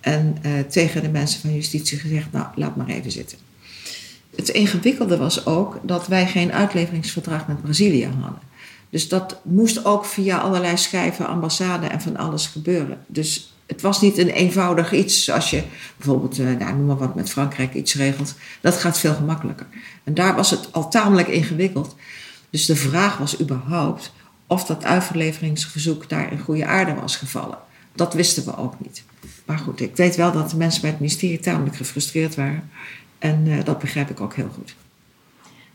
En 0.00 0.36
uh, 0.46 0.52
tegen 0.68 1.02
de 1.02 1.08
mensen 1.08 1.40
van 1.40 1.54
justitie 1.54 1.98
gezegd, 1.98 2.32
nou, 2.32 2.46
laat 2.54 2.76
maar 2.76 2.86
even 2.86 3.10
zitten. 3.10 3.38
Het 4.36 4.48
ingewikkelde 4.48 5.16
was 5.16 5.46
ook 5.46 5.78
dat 5.82 6.06
wij 6.06 6.26
geen 6.26 6.52
uitleveringsverdrag 6.52 7.46
met 7.46 7.62
Brazilië 7.62 8.04
hadden. 8.20 8.52
Dus 8.90 9.08
dat 9.08 9.40
moest 9.42 9.84
ook 9.84 10.04
via 10.04 10.38
allerlei 10.38 10.76
schijven, 10.76 11.26
ambassade 11.26 11.86
en 11.86 12.00
van 12.00 12.16
alles 12.16 12.46
gebeuren. 12.46 13.04
Dus 13.06 13.54
het 13.66 13.80
was 13.80 14.00
niet 14.00 14.18
een 14.18 14.28
eenvoudig 14.28 14.92
iets 14.92 15.30
als 15.30 15.50
je 15.50 15.62
bijvoorbeeld, 15.96 16.38
uh, 16.38 16.56
nou, 16.58 16.76
noem 16.76 16.86
maar 16.86 16.96
wat, 16.96 17.14
met 17.14 17.30
Frankrijk 17.30 17.74
iets 17.74 17.94
regelt. 17.94 18.34
Dat 18.60 18.76
gaat 18.76 18.98
veel 18.98 19.14
gemakkelijker. 19.14 19.66
En 20.04 20.14
daar 20.14 20.34
was 20.34 20.50
het 20.50 20.72
al 20.72 20.90
tamelijk 20.90 21.28
ingewikkeld. 21.28 21.96
Dus 22.50 22.66
de 22.66 22.76
vraag 22.76 23.16
was 23.16 23.40
überhaupt 23.40 24.12
of 24.46 24.64
dat 24.64 24.84
uitleveringsverzoek 24.84 26.08
daar 26.08 26.32
in 26.32 26.38
goede 26.38 26.66
aarde 26.66 26.94
was 26.94 27.16
gevallen. 27.16 27.58
Dat 27.94 28.14
wisten 28.14 28.44
we 28.44 28.56
ook 28.56 28.74
niet. 28.78 29.02
Maar 29.44 29.58
goed, 29.58 29.80
ik 29.80 29.96
weet 29.96 30.16
wel 30.16 30.32
dat 30.32 30.50
de 30.50 30.56
mensen 30.56 30.80
bij 30.80 30.90
het 30.90 31.00
ministerie 31.00 31.40
tamelijk 31.40 31.76
gefrustreerd 31.76 32.34
waren. 32.34 32.70
En 33.24 33.46
uh, 33.46 33.64
dat 33.64 33.78
begrijp 33.78 34.10
ik 34.10 34.20
ook 34.20 34.34
heel 34.34 34.50
goed. 34.54 34.74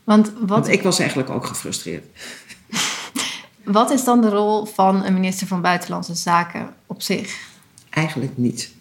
Want, 0.03 0.31
wat... 0.39 0.49
Want 0.49 0.67
ik 0.67 0.81
was 0.81 0.99
eigenlijk 0.99 1.29
ook 1.29 1.45
gefrustreerd. 1.45 2.05
Wat 3.63 3.91
is 3.91 4.03
dan 4.03 4.21
de 4.21 4.29
rol 4.29 4.65
van 4.65 5.05
een 5.05 5.13
minister 5.13 5.47
van 5.47 5.61
Buitenlandse 5.61 6.15
Zaken 6.15 6.73
op 6.85 7.01
zich? 7.01 7.47
Eigenlijk 7.89 8.37
niet. 8.37 8.71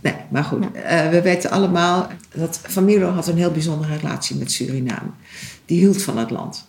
Nee, 0.00 0.14
maar 0.28 0.44
goed. 0.44 0.64
Uh, 0.64 1.08
we 1.08 1.20
weten 1.22 1.50
allemaal 1.50 2.08
dat 2.34 2.60
Van 2.62 3.02
had 3.02 3.26
een 3.26 3.36
heel 3.36 3.52
bijzondere 3.52 3.96
relatie 3.96 4.36
met 4.36 4.52
Suriname. 4.52 5.10
Die 5.64 5.78
hield 5.78 6.02
van 6.02 6.18
het 6.18 6.30
land. 6.30 6.66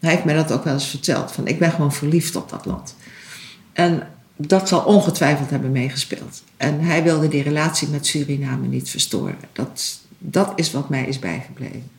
Hij 0.00 0.10
heeft 0.10 0.24
mij 0.24 0.34
dat 0.34 0.52
ook 0.52 0.64
wel 0.64 0.72
eens 0.72 0.88
verteld. 0.88 1.32
Van, 1.32 1.46
ik 1.46 1.58
ben 1.58 1.70
gewoon 1.70 1.92
verliefd 1.92 2.36
op 2.36 2.48
dat 2.48 2.64
land. 2.66 2.96
En 3.72 4.13
dat 4.36 4.68
zal 4.68 4.80
ongetwijfeld 4.80 5.50
hebben 5.50 5.72
meegespeeld. 5.72 6.42
En 6.56 6.80
hij 6.80 7.02
wilde 7.02 7.28
die 7.28 7.42
relatie 7.42 7.88
met 7.88 8.06
Suriname 8.06 8.66
niet 8.66 8.90
verstoren. 8.90 9.38
Dat, 9.52 9.98
dat 10.18 10.52
is 10.56 10.72
wat 10.72 10.88
mij 10.88 11.04
is 11.04 11.18
bijgebleven. 11.18 11.90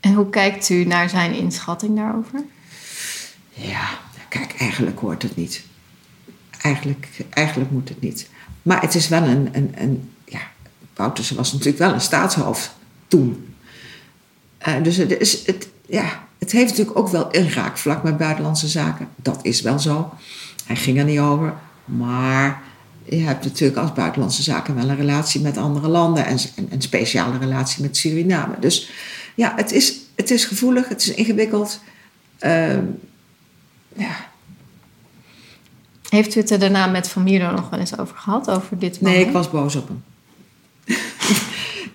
En 0.00 0.14
hoe 0.14 0.30
kijkt 0.30 0.68
u 0.68 0.84
naar 0.84 1.08
zijn 1.08 1.34
inschatting 1.34 1.96
daarover? 1.96 2.44
Ja, 3.54 3.88
kijk, 4.28 4.54
eigenlijk 4.58 4.98
hoort 4.98 5.22
het 5.22 5.36
niet. 5.36 5.62
Eigenlijk, 6.60 7.08
eigenlijk 7.30 7.70
moet 7.70 7.88
het 7.88 8.00
niet. 8.00 8.28
Maar 8.62 8.80
het 8.80 8.94
is 8.94 9.08
wel 9.08 9.22
een, 9.22 9.48
een, 9.52 9.72
een 9.76 10.10
ja, 10.24 10.40
was 10.94 11.52
natuurlijk 11.52 11.78
wel 11.78 11.92
een 11.92 12.00
staatshoofd 12.00 12.74
toen. 13.08 13.54
Uh, 14.68 14.82
dus 14.82 14.96
het, 14.96 15.18
is, 15.18 15.46
het, 15.46 15.68
ja, 15.86 16.26
het 16.38 16.52
heeft 16.52 16.70
natuurlijk 16.70 16.98
ook 16.98 17.08
wel 17.08 17.30
inraakvlak 17.30 18.02
met 18.02 18.16
buitenlandse 18.16 18.68
zaken. 18.68 19.08
Dat 19.16 19.38
is 19.42 19.60
wel 19.60 19.78
zo. 19.78 20.12
Hij 20.72 20.80
ging 20.80 20.98
er 20.98 21.04
niet 21.04 21.18
over. 21.18 21.54
Maar 21.84 22.62
je 23.04 23.16
hebt 23.16 23.44
natuurlijk 23.44 23.78
als 23.78 23.92
buitenlandse 23.92 24.42
zaken 24.42 24.74
wel 24.74 24.88
een 24.88 24.96
relatie 24.96 25.40
met 25.40 25.56
andere 25.56 25.88
landen 25.88 26.26
en 26.26 26.38
een, 26.70 26.82
speciale 26.82 27.38
relatie 27.38 27.82
met 27.82 27.96
Suriname. 27.96 28.54
Dus 28.60 28.90
ja, 29.34 29.52
het 29.56 29.72
is, 29.72 29.98
het 30.14 30.30
is 30.30 30.44
gevoelig, 30.44 30.88
het 30.88 31.02
is 31.02 31.14
ingewikkeld. 31.14 31.80
Uh, 32.40 32.74
ja. 33.96 34.30
Heeft 36.08 36.34
u 36.34 36.40
het 36.40 36.50
er 36.50 36.58
daarna 36.58 36.86
met 36.86 37.08
Van 37.08 37.22
Mierlo 37.22 37.50
nog 37.50 37.70
wel 37.70 37.80
eens 37.80 37.98
over 37.98 38.16
gehad, 38.16 38.50
over 38.50 38.78
dit 38.78 39.00
moment? 39.00 39.18
Nee, 39.18 39.26
ik 39.26 39.32
was 39.32 39.50
boos 39.50 39.76
op 39.76 39.88
hem. 39.88 40.02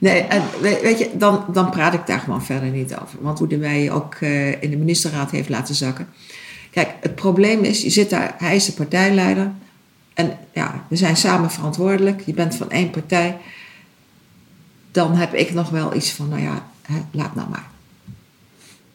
nee, 0.08 0.22
en 0.22 0.44
weet 0.62 1.00
je, 1.00 1.10
dan, 1.14 1.46
dan 1.54 1.70
praat 1.70 1.94
ik 1.94 2.08
daar 2.08 2.20
gewoon 2.20 2.46
verder 2.46 2.70
niet 2.70 2.96
over. 2.96 3.22
Want 3.22 3.40
hoe 3.40 3.48
hij 3.48 3.58
mij 3.58 3.92
ook 3.92 4.16
uh, 4.20 4.62
in 4.62 4.70
de 4.70 4.78
ministerraad 4.78 5.32
heeft 5.32 5.50
laten 5.50 5.76
zakken. 5.76 6.08
Kijk, 6.78 6.96
het 7.02 7.16
probleem 7.16 7.64
is, 7.64 7.82
je 7.82 7.90
zit 7.90 8.10
daar, 8.10 8.36
hij 8.38 8.56
is 8.56 8.66
de 8.66 8.72
partijleider. 8.72 9.52
En 10.14 10.38
ja, 10.54 10.86
we 10.90 10.96
zijn 10.96 11.18
samen 11.18 11.52
verantwoordelijk. 11.52 12.22
Je 12.26 12.34
bent 12.34 12.56
van 12.56 12.72
één 12.72 12.90
partij. 12.90 13.38
Dan 14.92 15.16
heb 15.16 15.34
ik 15.34 15.54
nog 15.54 15.70
wel 15.70 15.96
iets 15.96 16.12
van, 16.12 16.30
nou 16.30 16.42
ja, 16.42 16.66
hè, 16.82 17.02
laat 17.12 17.36
nou 17.36 17.50
maar. 17.50 17.68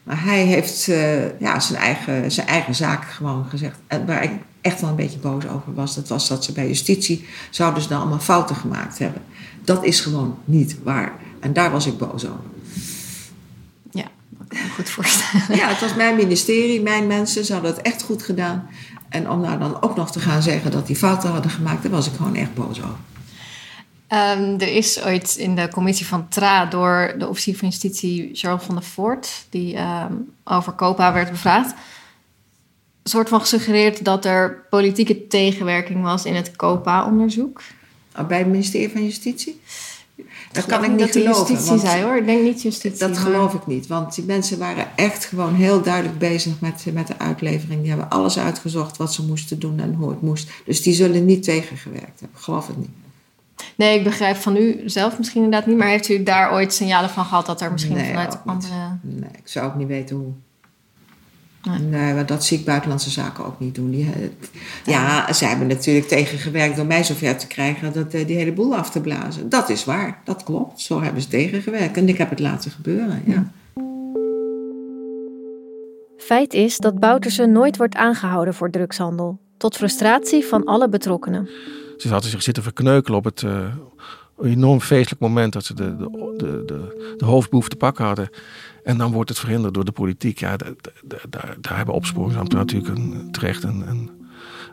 Maar 0.03 0.23
hij 0.23 0.45
heeft 0.45 0.87
uh, 0.87 1.39
ja, 1.39 1.59
zijn, 1.59 1.81
eigen, 1.81 2.31
zijn 2.31 2.47
eigen 2.47 2.75
zaak 2.75 3.05
gewoon 3.05 3.45
gezegd. 3.45 3.77
En 3.87 4.05
waar 4.05 4.23
ik 4.23 4.31
echt 4.61 4.81
wel 4.81 4.89
een 4.89 4.95
beetje 4.95 5.19
boos 5.19 5.47
over 5.47 5.73
was, 5.73 5.95
dat 5.95 6.07
was 6.07 6.27
dat 6.27 6.43
ze 6.43 6.51
bij 6.51 6.67
justitie 6.67 7.25
zouden 7.49 7.83
ze 7.83 7.89
dan 7.89 7.99
allemaal 7.99 8.19
fouten 8.19 8.55
gemaakt 8.55 8.99
hebben. 8.99 9.21
Dat 9.63 9.83
is 9.83 9.99
gewoon 9.99 10.37
niet 10.45 10.77
waar. 10.83 11.13
En 11.39 11.53
daar 11.53 11.71
was 11.71 11.85
ik 11.85 11.97
boos 11.97 12.25
over. 12.25 12.51
Ja, 13.91 14.07
dat 14.29 14.37
kan 14.37 14.37
ik 14.37 14.39
me 14.39 14.42
goed 14.75 14.89
voorstellen. 14.89 15.55
Ja, 15.55 15.67
het 15.67 15.79
was 15.79 15.95
mijn 15.95 16.15
ministerie, 16.15 16.81
mijn 16.81 17.07
mensen, 17.07 17.45
ze 17.45 17.53
hadden 17.53 17.71
het 17.71 17.81
echt 17.81 18.01
goed 18.01 18.23
gedaan. 18.23 18.69
En 19.09 19.29
om 19.29 19.41
nou 19.41 19.59
dan 19.59 19.81
ook 19.81 19.95
nog 19.95 20.11
te 20.11 20.19
gaan 20.19 20.41
zeggen 20.41 20.71
dat 20.71 20.87
die 20.87 20.95
fouten 20.95 21.29
hadden 21.29 21.51
gemaakt, 21.51 21.83
daar 21.83 21.91
was 21.91 22.07
ik 22.07 22.13
gewoon 22.15 22.35
echt 22.35 22.53
boos 22.53 22.77
over. 22.77 22.97
Um, 24.13 24.59
er 24.59 24.75
is 24.75 25.03
ooit 25.03 25.35
in 25.35 25.55
de 25.55 25.67
commissie 25.67 26.05
van 26.05 26.27
TRA 26.29 26.65
door 26.65 27.15
de 27.17 27.27
officier 27.27 27.57
van 27.57 27.67
justitie 27.67 28.29
Charles 28.33 28.63
van 28.63 28.75
der 28.75 28.83
Voort, 28.83 29.45
die 29.49 29.77
um, 29.77 30.33
over 30.43 30.75
COPA 30.75 31.13
werd 31.13 31.31
bevraagd. 31.31 31.73
soort 33.03 33.29
van 33.29 33.39
gesuggereerd 33.39 34.05
dat 34.05 34.25
er 34.25 34.65
politieke 34.69 35.27
tegenwerking 35.27 36.01
was 36.03 36.25
in 36.25 36.35
het 36.35 36.55
COPA-onderzoek. 36.55 37.61
Oh, 38.17 38.27
bij 38.27 38.37
het 38.37 38.47
ministerie 38.47 38.89
van 38.89 39.03
Justitie? 39.03 39.61
Dat 40.53 40.65
kan 40.65 40.83
ik 40.83 40.89
niet 40.89 40.99
niet 40.99 41.11
geloven. 41.11 41.39
justitie 41.39 41.65
want 41.69 41.81
zei 41.81 42.03
hoor. 42.03 42.17
Ik 42.17 42.25
denk 42.25 42.43
niet 42.43 42.61
justitie. 42.61 42.99
Dat 42.99 43.09
maar- 43.11 43.19
geloof 43.19 43.53
ik 43.53 43.67
niet. 43.67 43.87
Want 43.87 44.15
die 44.15 44.23
mensen 44.23 44.59
waren 44.59 44.87
echt 44.95 45.25
gewoon 45.25 45.55
heel 45.55 45.81
duidelijk 45.81 46.17
bezig 46.19 46.53
met, 46.59 46.85
met 46.93 47.07
de 47.07 47.17
uitlevering. 47.19 47.79
Die 47.79 47.89
hebben 47.89 48.09
alles 48.09 48.39
uitgezocht 48.39 48.97
wat 48.97 49.13
ze 49.13 49.25
moesten 49.25 49.59
doen 49.59 49.79
en 49.79 49.93
hoe 49.93 50.09
het 50.09 50.21
moest. 50.21 50.49
Dus 50.65 50.81
die 50.81 50.93
zullen 50.93 51.25
niet 51.25 51.43
tegengewerkt 51.43 52.19
hebben. 52.19 52.39
Geloof 52.39 52.67
het 52.67 52.77
niet. 52.77 52.89
Nee, 53.75 53.97
ik 53.97 54.03
begrijp 54.03 54.35
van 54.35 54.55
u 54.55 54.81
zelf 54.85 55.17
misschien 55.17 55.43
inderdaad 55.43 55.67
niet. 55.67 55.77
Maar 55.77 55.87
heeft 55.87 56.09
u 56.09 56.23
daar 56.23 56.51
ooit 56.53 56.73
signalen 56.73 57.09
van 57.09 57.25
gehad 57.25 57.45
dat 57.45 57.61
er 57.61 57.71
misschien 57.71 57.95
Nee, 57.95 58.07
vanuit 58.07 58.37
andere... 58.45 58.73
Nee, 59.01 59.29
ik 59.29 59.47
zou 59.47 59.65
ook 59.67 59.75
niet 59.75 59.87
weten 59.87 60.15
hoe. 60.15 60.31
Nee, 61.71 62.13
maar 62.13 62.25
dat 62.25 62.45
zie 62.45 62.59
ik 62.59 62.65
buitenlandse 62.65 63.09
zaken 63.09 63.45
ook 63.45 63.59
niet 63.59 63.75
doen. 63.75 63.89
Die, 63.89 64.05
eh, 64.05 64.29
ja, 64.85 65.33
ze 65.33 65.45
hebben 65.45 65.67
natuurlijk 65.67 66.07
tegengewerkt 66.07 66.75
door 66.75 66.85
mij 66.85 67.03
zover 67.03 67.37
te 67.37 67.47
krijgen 67.47 67.93
dat 67.93 68.13
eh, 68.13 68.27
die 68.27 68.35
hele 68.35 68.53
boel 68.53 68.75
af 68.75 68.89
te 68.89 69.01
blazen. 69.01 69.49
Dat 69.49 69.69
is 69.69 69.85
waar, 69.85 70.21
dat 70.23 70.43
klopt. 70.43 70.81
Zo 70.81 71.01
hebben 71.01 71.21
ze 71.21 71.27
tegengewerkt. 71.27 71.97
En 71.97 72.09
ik 72.09 72.17
heb 72.17 72.29
het 72.29 72.39
laten 72.39 72.71
gebeuren, 72.71 73.23
ja. 73.25 73.51
Feit 76.17 76.53
is 76.53 76.77
dat 76.77 76.99
Bouterse 76.99 77.45
nooit 77.45 77.77
wordt 77.77 77.95
aangehouden 77.95 78.53
voor 78.53 78.69
drugshandel. 78.69 79.39
Tot 79.57 79.75
frustratie 79.75 80.45
van 80.45 80.63
alle 80.63 80.89
betrokkenen. 80.89 81.49
Ze 81.97 82.09
hadden 82.09 82.29
zich 82.29 82.43
zitten 82.43 82.63
verkneukelen 82.63 83.17
op 83.17 83.23
het 83.23 83.43
eh, 83.43 83.65
enorm 84.41 84.79
feestelijk 84.79 85.21
moment 85.21 85.53
dat 85.53 85.65
ze 85.65 85.73
de, 85.73 85.95
de, 85.95 86.33
de, 86.37 86.63
de, 86.65 87.13
de 87.17 87.25
hoofdboef 87.25 87.69
te 87.69 87.75
pakken 87.75 88.05
hadden. 88.05 88.29
En 88.83 88.97
dan 88.97 89.11
wordt 89.11 89.29
het 89.29 89.39
verhinderd 89.39 89.73
door 89.73 89.85
de 89.85 89.91
politiek. 89.91 90.39
Ja, 90.39 90.57
da- 90.57 90.65
da- 90.81 90.91
da- 91.03 91.17
daar, 91.29 91.55
daar 91.61 91.77
hebben 91.77 91.95
opsporingsambtenaren 91.95 92.73
natuurlijk 92.73 92.99
een, 92.99 93.31
terecht 93.31 93.63
een, 93.63 93.87
een, 93.87 94.09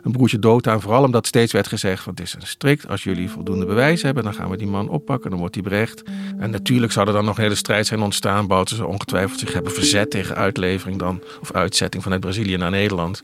een 0.03 0.11
broertje 0.11 0.39
dood 0.39 0.67
aan. 0.67 0.81
Vooral 0.81 1.03
omdat 1.03 1.27
steeds 1.27 1.51
werd 1.51 1.67
gezegd: 1.67 2.03
van, 2.03 2.13
het 2.13 2.21
is 2.21 2.33
een 2.33 2.47
strikt. 2.47 2.87
Als 2.87 3.03
jullie 3.03 3.29
voldoende 3.29 3.65
bewijs 3.65 4.01
hebben, 4.01 4.23
dan 4.23 4.33
gaan 4.33 4.49
we 4.49 4.57
die 4.57 4.67
man 4.67 4.89
oppakken. 4.89 5.29
Dan 5.29 5.39
wordt 5.39 5.55
hij 5.55 5.63
berecht. 5.63 6.03
En 6.37 6.49
natuurlijk 6.49 6.91
zou 6.91 7.07
er 7.07 7.13
dan 7.13 7.25
nog 7.25 7.37
een 7.37 7.43
hele 7.43 7.55
strijd 7.55 7.87
zijn 7.87 8.01
ontstaan. 8.01 8.47
Bouten 8.47 8.75
ze 8.75 8.85
ongetwijfeld 8.85 9.39
zich 9.39 9.53
hebben 9.53 9.71
verzet 9.71 10.09
tegen 10.09 10.35
uitlevering 10.35 10.99
dan. 10.99 11.21
Of 11.41 11.51
uitzetting 11.51 12.03
vanuit 12.03 12.21
Brazilië 12.21 12.57
naar 12.57 12.71
Nederland. 12.71 13.23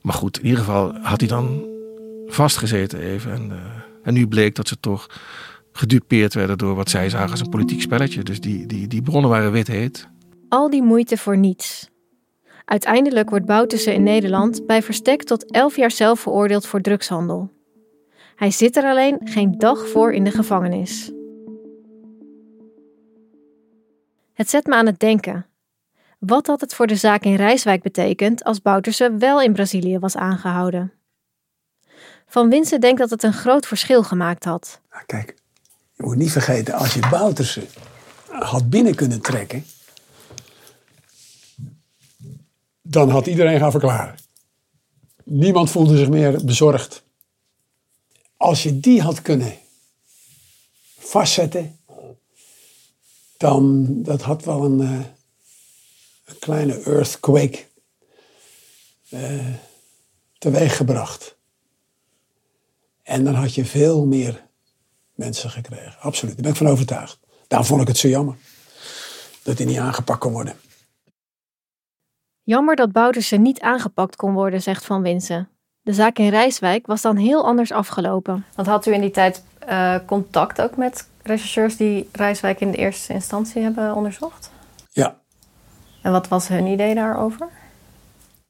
Maar 0.00 0.14
goed, 0.14 0.38
in 0.38 0.44
ieder 0.44 0.58
geval 0.58 0.94
had 1.02 1.20
hij 1.20 1.28
dan 1.28 1.64
vastgezeten 2.26 3.00
even. 3.00 3.32
En, 3.32 3.50
eh, 3.50 3.56
en 4.02 4.14
nu 4.14 4.26
bleek 4.26 4.54
dat 4.54 4.68
ze 4.68 4.76
toch 4.80 5.06
gedupeerd 5.72 6.34
werden 6.34 6.58
door 6.58 6.74
wat 6.74 6.90
zij 6.90 7.08
zagen 7.08 7.30
als 7.30 7.40
een 7.40 7.48
politiek 7.48 7.80
spelletje. 7.80 8.22
Dus 8.22 8.40
die, 8.40 8.66
die, 8.66 8.86
die 8.86 9.02
bronnen 9.02 9.30
waren 9.30 9.52
wit 9.52 9.66
heet. 9.66 10.08
Al 10.48 10.70
die 10.70 10.82
moeite 10.82 11.16
voor 11.16 11.36
niets. 11.36 11.90
Uiteindelijk 12.64 13.30
wordt 13.30 13.46
Bouterse 13.46 13.94
in 13.94 14.02
Nederland 14.02 14.66
bij 14.66 14.82
verstek 14.82 15.22
tot 15.22 15.50
11 15.50 15.76
jaar 15.76 15.90
zelf 15.90 16.20
veroordeeld 16.20 16.66
voor 16.66 16.80
drugshandel. 16.80 17.50
Hij 18.36 18.50
zit 18.50 18.76
er 18.76 18.84
alleen 18.84 19.20
geen 19.24 19.58
dag 19.58 19.88
voor 19.88 20.12
in 20.12 20.24
de 20.24 20.30
gevangenis. 20.30 21.12
Het 24.32 24.50
zet 24.50 24.66
me 24.66 24.74
aan 24.74 24.86
het 24.86 25.00
denken. 25.00 25.46
Wat 26.18 26.46
had 26.46 26.60
het 26.60 26.74
voor 26.74 26.86
de 26.86 26.96
zaak 26.96 27.22
in 27.22 27.34
Rijswijk 27.34 27.82
betekend 27.82 28.44
als 28.44 28.62
Bouterse 28.62 29.16
wel 29.18 29.42
in 29.42 29.52
Brazilië 29.52 29.98
was 29.98 30.16
aangehouden? 30.16 30.92
Van 32.26 32.48
Winsen 32.48 32.80
denkt 32.80 32.98
dat 32.98 33.10
het 33.10 33.22
een 33.22 33.32
groot 33.32 33.66
verschil 33.66 34.02
gemaakt 34.02 34.44
had. 34.44 34.80
Kijk, 35.06 35.34
je 36.00 36.06
moet 36.06 36.16
niet 36.16 36.32
vergeten, 36.32 36.74
als 36.74 36.94
je 36.94 37.08
Bouterse 37.10 37.66
had 38.28 38.70
binnen 38.70 38.94
kunnen 38.94 39.20
trekken, 39.20 39.64
dan 42.82 43.08
had 43.10 43.26
iedereen 43.26 43.58
gaan 43.58 43.70
verklaren. 43.70 44.18
Niemand 45.24 45.70
voelde 45.70 45.96
zich 45.96 46.08
meer 46.08 46.44
bezorgd. 46.44 47.02
Als 48.36 48.62
je 48.62 48.80
die 48.80 49.02
had 49.02 49.22
kunnen 49.22 49.58
vastzetten, 50.98 51.78
dan 53.36 53.86
dat 54.02 54.22
had 54.22 54.44
wel 54.44 54.64
een, 54.64 54.80
eh, 54.80 55.06
een 56.24 56.38
kleine 56.38 56.82
earthquake 56.82 57.64
eh 59.08 59.54
teweeg 60.38 60.76
gebracht. 60.76 61.36
En 63.02 63.24
dan 63.24 63.34
had 63.34 63.54
je 63.54 63.64
veel 63.64 64.06
meer 64.06 64.48
mensen 65.20 65.50
gekregen. 65.50 65.96
Absoluut, 66.00 66.34
daar 66.34 66.42
ben 66.42 66.52
ik 66.52 66.58
van 66.58 66.68
overtuigd. 66.68 67.18
Daarom 67.46 67.68
vond 67.68 67.80
ik 67.80 67.88
het 67.88 67.96
zo 67.96 68.08
jammer 68.08 68.36
dat 69.42 69.58
hij 69.58 69.66
niet 69.66 69.78
aangepakt 69.78 70.18
kon 70.18 70.32
worden. 70.32 70.54
Jammer 72.42 72.76
dat 72.76 72.92
Bouterse 72.92 73.36
niet 73.36 73.60
aangepakt 73.60 74.16
kon 74.16 74.32
worden, 74.32 74.62
zegt 74.62 74.84
Van 74.84 75.02
Winsen. 75.02 75.48
De 75.82 75.92
zaak 75.92 76.18
in 76.18 76.28
Rijswijk 76.28 76.86
was 76.86 77.02
dan 77.02 77.16
heel 77.16 77.44
anders 77.44 77.72
afgelopen. 77.72 78.44
Want 78.54 78.68
had 78.68 78.86
u 78.86 78.92
in 78.92 79.00
die 79.00 79.10
tijd 79.10 79.42
eh, 79.58 79.96
contact 80.06 80.60
ook 80.60 80.76
met 80.76 81.08
rechercheurs 81.22 81.76
die 81.76 82.08
Rijswijk 82.12 82.60
in 82.60 82.70
de 82.70 82.76
eerste 82.76 83.12
instantie 83.12 83.62
hebben 83.62 83.94
onderzocht? 83.94 84.50
Ja. 84.90 85.20
En 86.02 86.12
wat 86.12 86.28
was 86.28 86.48
hun 86.48 86.66
idee 86.66 86.94
daarover? 86.94 87.48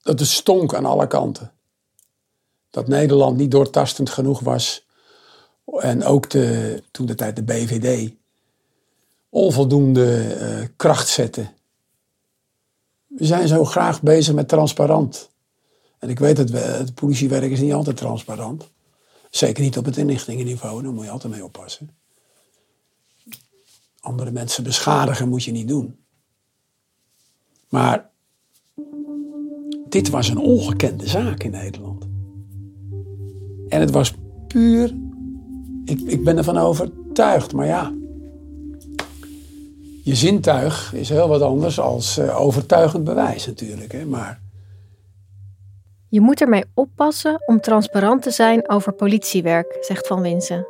Dat 0.03 0.19
het 0.19 0.29
stonk 0.29 0.75
aan 0.75 0.85
alle 0.85 1.07
kanten. 1.07 1.53
Dat 2.71 2.89
Nederland 2.89 3.37
niet 3.37 3.51
doortastend 3.51 4.11
genoeg 4.11 4.41
was. 4.41 4.87
En 5.79 6.05
ook 6.05 6.31
de, 6.31 6.83
toen 6.91 7.07
de 7.07 7.15
tijd 7.15 7.37
de 7.37 7.43
BVD 7.43 8.13
onvoldoende 9.29 10.35
eh, 10.35 10.69
kracht 10.77 11.09
zette. 11.09 11.49
We 13.07 13.25
zijn 13.25 13.49
zo 13.49 13.65
graag 13.65 14.03
bezig 14.03 14.35
met 14.35 14.49
transparant. 14.49 15.31
En 15.99 16.09
ik 16.09 16.19
weet 16.19 16.37
dat 16.37 16.49
het 16.51 16.95
politiewerk 16.95 17.51
is 17.51 17.61
niet 17.61 17.73
altijd 17.73 17.97
transparant. 17.97 18.71
Zeker 19.31 19.63
niet 19.63 19.79
op 19.79 19.85
het 19.85 19.97
inlichtingenniveau, 19.97 20.83
daar 20.83 20.93
moet 20.93 21.05
je 21.05 21.11
altijd 21.11 21.33
mee 21.33 21.45
oppassen. 21.45 21.91
Andere 24.01 24.31
mensen 24.31 24.65
beschadigen 24.65 25.29
moet 25.29 25.45
je 25.45 25.53
niet 25.53 25.69
doen. 25.69 25.99
Maar 27.69 28.11
dit 29.89 30.09
was 30.09 30.29
een 30.29 30.39
ongekende 30.39 31.09
zaak 31.09 31.43
in 31.43 31.51
Nederland. 31.51 32.05
En 33.69 33.81
het 33.81 33.91
was 33.91 34.15
puur, 34.47 34.95
ik, 35.91 36.01
ik 36.07 36.25
ben 36.25 36.37
ervan 36.37 36.57
overtuigd, 36.59 37.53
maar 37.53 37.67
ja. 37.67 37.93
Je 40.03 40.15
zintuig 40.15 40.93
is 40.95 41.09
heel 41.09 41.29
wat 41.29 41.43
anders 41.43 41.81
als 41.81 42.19
eh, 42.19 42.41
overtuigend 42.41 43.05
bewijs 43.05 43.47
natuurlijk. 43.47 43.93
Hè? 43.93 44.05
Maar 44.05 44.41
Je 46.09 46.21
moet 46.21 46.41
ermee 46.41 46.65
oppassen 46.75 47.43
om 47.47 47.61
transparant 47.61 48.23
te 48.23 48.31
zijn 48.31 48.69
over 48.71 48.93
politiewerk, 48.93 49.77
zegt 49.81 50.07
Van 50.07 50.21
Winsen. 50.21 50.67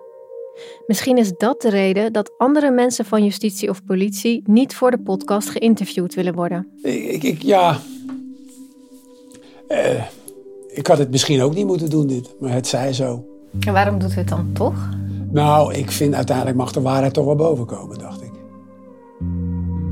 Misschien 0.87 1.17
is 1.19 1.33
dat 1.37 1.61
de 1.61 1.71
reden 1.71 2.13
dat 2.13 2.33
andere 2.39 2.71
mensen 2.71 3.05
van 3.05 3.25
justitie 3.25 3.69
of 3.71 3.85
politie 3.85 4.43
niet 4.47 4.75
voor 4.75 4.91
de 4.91 4.99
podcast 4.99 5.49
geïnterviewd 5.49 6.15
willen 6.15 6.35
worden. 6.35 6.69
ik, 6.83 7.03
ik, 7.05 7.23
ik- 7.23 7.43
ja. 7.43 7.79
Eh, 9.69 10.05
ik 10.69 10.87
had 10.87 10.99
het 10.99 11.11
misschien 11.11 11.43
ook 11.43 11.55
niet 11.55 11.67
moeten 11.67 11.91
doen, 11.91 12.07
dit, 12.07 12.35
maar 12.41 12.53
het 12.53 12.67
zij 12.67 12.93
zo. 12.93 13.25
En 13.67 13.73
waarom 13.73 13.99
doet 13.99 14.13
u 14.13 14.15
het 14.15 14.29
dan 14.29 14.51
toch? 14.53 14.89
Nou, 15.31 15.75
ik 15.75 15.91
vind 15.91 16.15
uiteindelijk 16.15 16.57
mag 16.57 16.73
de 16.73 16.81
waarheid 16.81 17.15
toch 17.15 17.25
wel 17.25 17.35
boven 17.35 17.67
komen, 17.67 17.99
dacht 17.99 18.23
ik. 18.23 18.33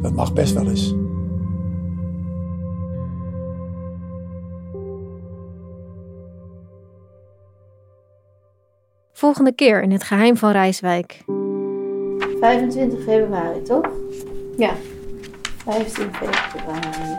Dat 0.03 0.13
mag 0.13 0.33
best 0.33 0.55
wel 0.55 0.69
eens. 0.69 0.95
Volgende 9.13 9.53
keer 9.53 9.83
in 9.83 9.91
het 9.91 10.03
geheim 10.03 10.37
van 10.37 10.51
Rijswijk. 10.51 11.25
25 12.41 13.03
februari, 13.03 13.63
toch? 13.63 13.91
Ja. 14.57 14.73
15 15.65 16.15
februari. 16.15 17.19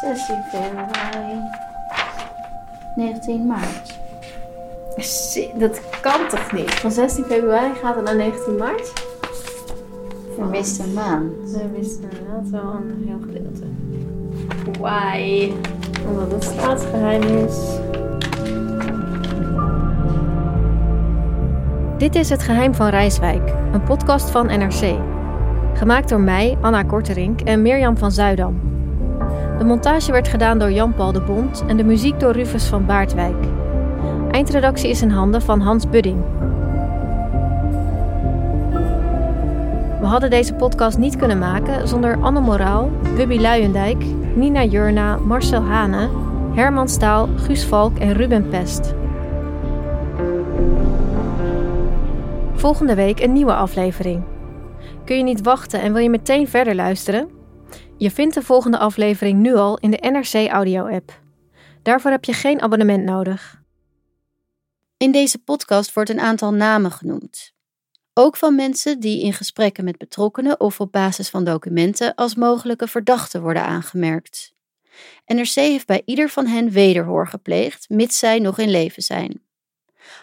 16 0.00 0.36
februari. 0.50 1.40
19 2.96 3.46
maart. 3.46 3.99
Dat 5.58 5.80
kan 6.00 6.28
toch 6.28 6.52
niet? 6.52 6.70
Van 6.70 6.90
16 6.90 7.24
februari 7.24 7.74
gaat 7.82 7.94
het 7.94 8.04
naar 8.04 8.16
19 8.16 8.56
maart? 8.56 8.92
Vermiste 10.34 10.88
maan. 10.88 11.30
Ze 11.46 11.70
wisten 11.76 12.10
inderdaad 12.10 12.50
wel 12.50 12.74
een 12.74 13.04
heel 13.06 13.18
gedeelte. 13.20 13.62
Why? 14.80 15.52
Omdat 16.08 16.32
het 16.32 16.44
staatsgeheim 16.44 17.22
is. 17.22 17.78
Dit 21.98 22.14
is 22.14 22.30
Het 22.30 22.42
Geheim 22.42 22.74
van 22.74 22.88
Rijswijk, 22.88 23.54
een 23.72 23.82
podcast 23.82 24.30
van 24.30 24.46
NRC. 24.46 24.98
Gemaakt 25.74 26.08
door 26.08 26.20
mij, 26.20 26.58
Anna 26.60 26.82
Korterink 26.82 27.40
en 27.40 27.62
Mirjam 27.62 27.96
van 27.96 28.12
Zuidam. 28.12 28.60
De 29.58 29.64
montage 29.64 30.12
werd 30.12 30.28
gedaan 30.28 30.58
door 30.58 30.72
Jan-Paul 30.72 31.12
de 31.12 31.20
Bond 31.20 31.64
en 31.66 31.76
de 31.76 31.84
muziek 31.84 32.20
door 32.20 32.32
Rufus 32.32 32.64
van 32.64 32.86
Baardwijk. 32.86 33.36
Eindredactie 34.30 34.90
is 34.90 35.02
in 35.02 35.10
handen 35.10 35.42
van 35.42 35.60
Hans 35.60 35.88
Budding. 35.88 36.22
We 40.00 40.06
hadden 40.06 40.30
deze 40.30 40.54
podcast 40.54 40.98
niet 40.98 41.16
kunnen 41.16 41.38
maken 41.38 41.88
zonder 41.88 42.16
Anne 42.20 42.40
Moraal, 42.40 42.90
Wubby 43.16 43.38
Luijendijk, 43.38 44.04
Nina 44.34 44.64
Jurna, 44.64 45.16
Marcel 45.16 45.62
Hane, 45.62 46.08
Herman 46.54 46.88
Staal, 46.88 47.28
Guus 47.36 47.64
Valk 47.64 47.98
en 47.98 48.12
Ruben 48.12 48.48
Pest. 48.48 48.94
Volgende 52.54 52.94
week 52.94 53.20
een 53.20 53.32
nieuwe 53.32 53.54
aflevering. 53.54 54.22
Kun 55.04 55.16
je 55.16 55.22
niet 55.22 55.42
wachten 55.42 55.80
en 55.80 55.92
wil 55.92 56.02
je 56.02 56.10
meteen 56.10 56.48
verder 56.48 56.74
luisteren? 56.74 57.28
Je 57.96 58.10
vindt 58.10 58.34
de 58.34 58.42
volgende 58.42 58.78
aflevering 58.78 59.38
nu 59.38 59.54
al 59.54 59.78
in 59.78 59.90
de 59.90 60.08
NRC 60.10 60.50
Audio-app. 60.50 61.20
Daarvoor 61.82 62.10
heb 62.10 62.24
je 62.24 62.32
geen 62.32 62.62
abonnement 62.62 63.04
nodig. 63.04 63.59
In 65.00 65.12
deze 65.12 65.38
podcast 65.38 65.92
wordt 65.92 66.10
een 66.10 66.20
aantal 66.20 66.52
namen 66.52 66.92
genoemd. 66.92 67.52
Ook 68.14 68.36
van 68.36 68.54
mensen 68.54 69.00
die 69.00 69.22
in 69.22 69.32
gesprekken 69.32 69.84
met 69.84 69.98
betrokkenen 69.98 70.60
of 70.60 70.80
op 70.80 70.92
basis 70.92 71.28
van 71.28 71.44
documenten 71.44 72.14
als 72.14 72.34
mogelijke 72.34 72.86
verdachten 72.86 73.42
worden 73.42 73.64
aangemerkt. 73.64 74.54
NRC 75.26 75.54
heeft 75.54 75.86
bij 75.86 76.02
ieder 76.04 76.28
van 76.28 76.46
hen 76.46 76.70
wederhoor 76.70 77.28
gepleegd, 77.28 77.88
mits 77.88 78.18
zij 78.18 78.38
nog 78.38 78.58
in 78.58 78.70
leven 78.70 79.02
zijn. 79.02 79.42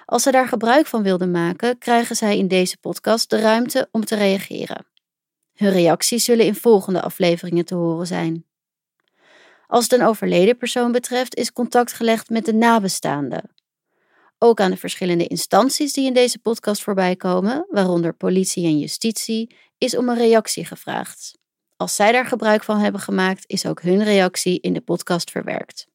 Als 0.05 0.23
ze 0.23 0.31
daar 0.31 0.47
gebruik 0.47 0.85
van 0.85 1.03
wilden 1.03 1.31
maken, 1.31 1.77
krijgen 1.77 2.15
zij 2.15 2.37
in 2.37 2.47
deze 2.47 2.77
podcast 2.77 3.29
de 3.29 3.39
ruimte 3.39 3.87
om 3.91 4.05
te 4.05 4.15
reageren. 4.15 4.85
Hun 5.53 5.71
reacties 5.71 6.23
zullen 6.23 6.45
in 6.45 6.55
volgende 6.55 7.01
afleveringen 7.01 7.65
te 7.65 7.75
horen 7.75 8.07
zijn. 8.07 8.45
Als 9.67 9.83
het 9.83 9.93
een 9.93 10.07
overleden 10.07 10.57
persoon 10.57 10.91
betreft, 10.91 11.35
is 11.35 11.53
contact 11.53 11.93
gelegd 11.93 12.29
met 12.29 12.45
de 12.45 12.53
nabestaanden. 12.53 13.55
Ook 14.39 14.59
aan 14.59 14.71
de 14.71 14.77
verschillende 14.77 15.27
instanties 15.27 15.93
die 15.93 16.05
in 16.05 16.13
deze 16.13 16.39
podcast 16.39 16.83
voorbij 16.83 17.15
komen, 17.15 17.65
waaronder 17.69 18.13
politie 18.13 18.65
en 18.65 18.79
justitie, 18.79 19.55
is 19.77 19.97
om 19.97 20.09
een 20.09 20.17
reactie 20.17 20.65
gevraagd. 20.65 21.37
Als 21.75 21.95
zij 21.95 22.11
daar 22.11 22.25
gebruik 22.25 22.63
van 22.63 22.79
hebben 22.79 23.01
gemaakt, 23.01 23.43
is 23.47 23.65
ook 23.65 23.81
hun 23.81 24.03
reactie 24.03 24.59
in 24.59 24.73
de 24.73 24.81
podcast 24.81 25.31
verwerkt. 25.31 25.87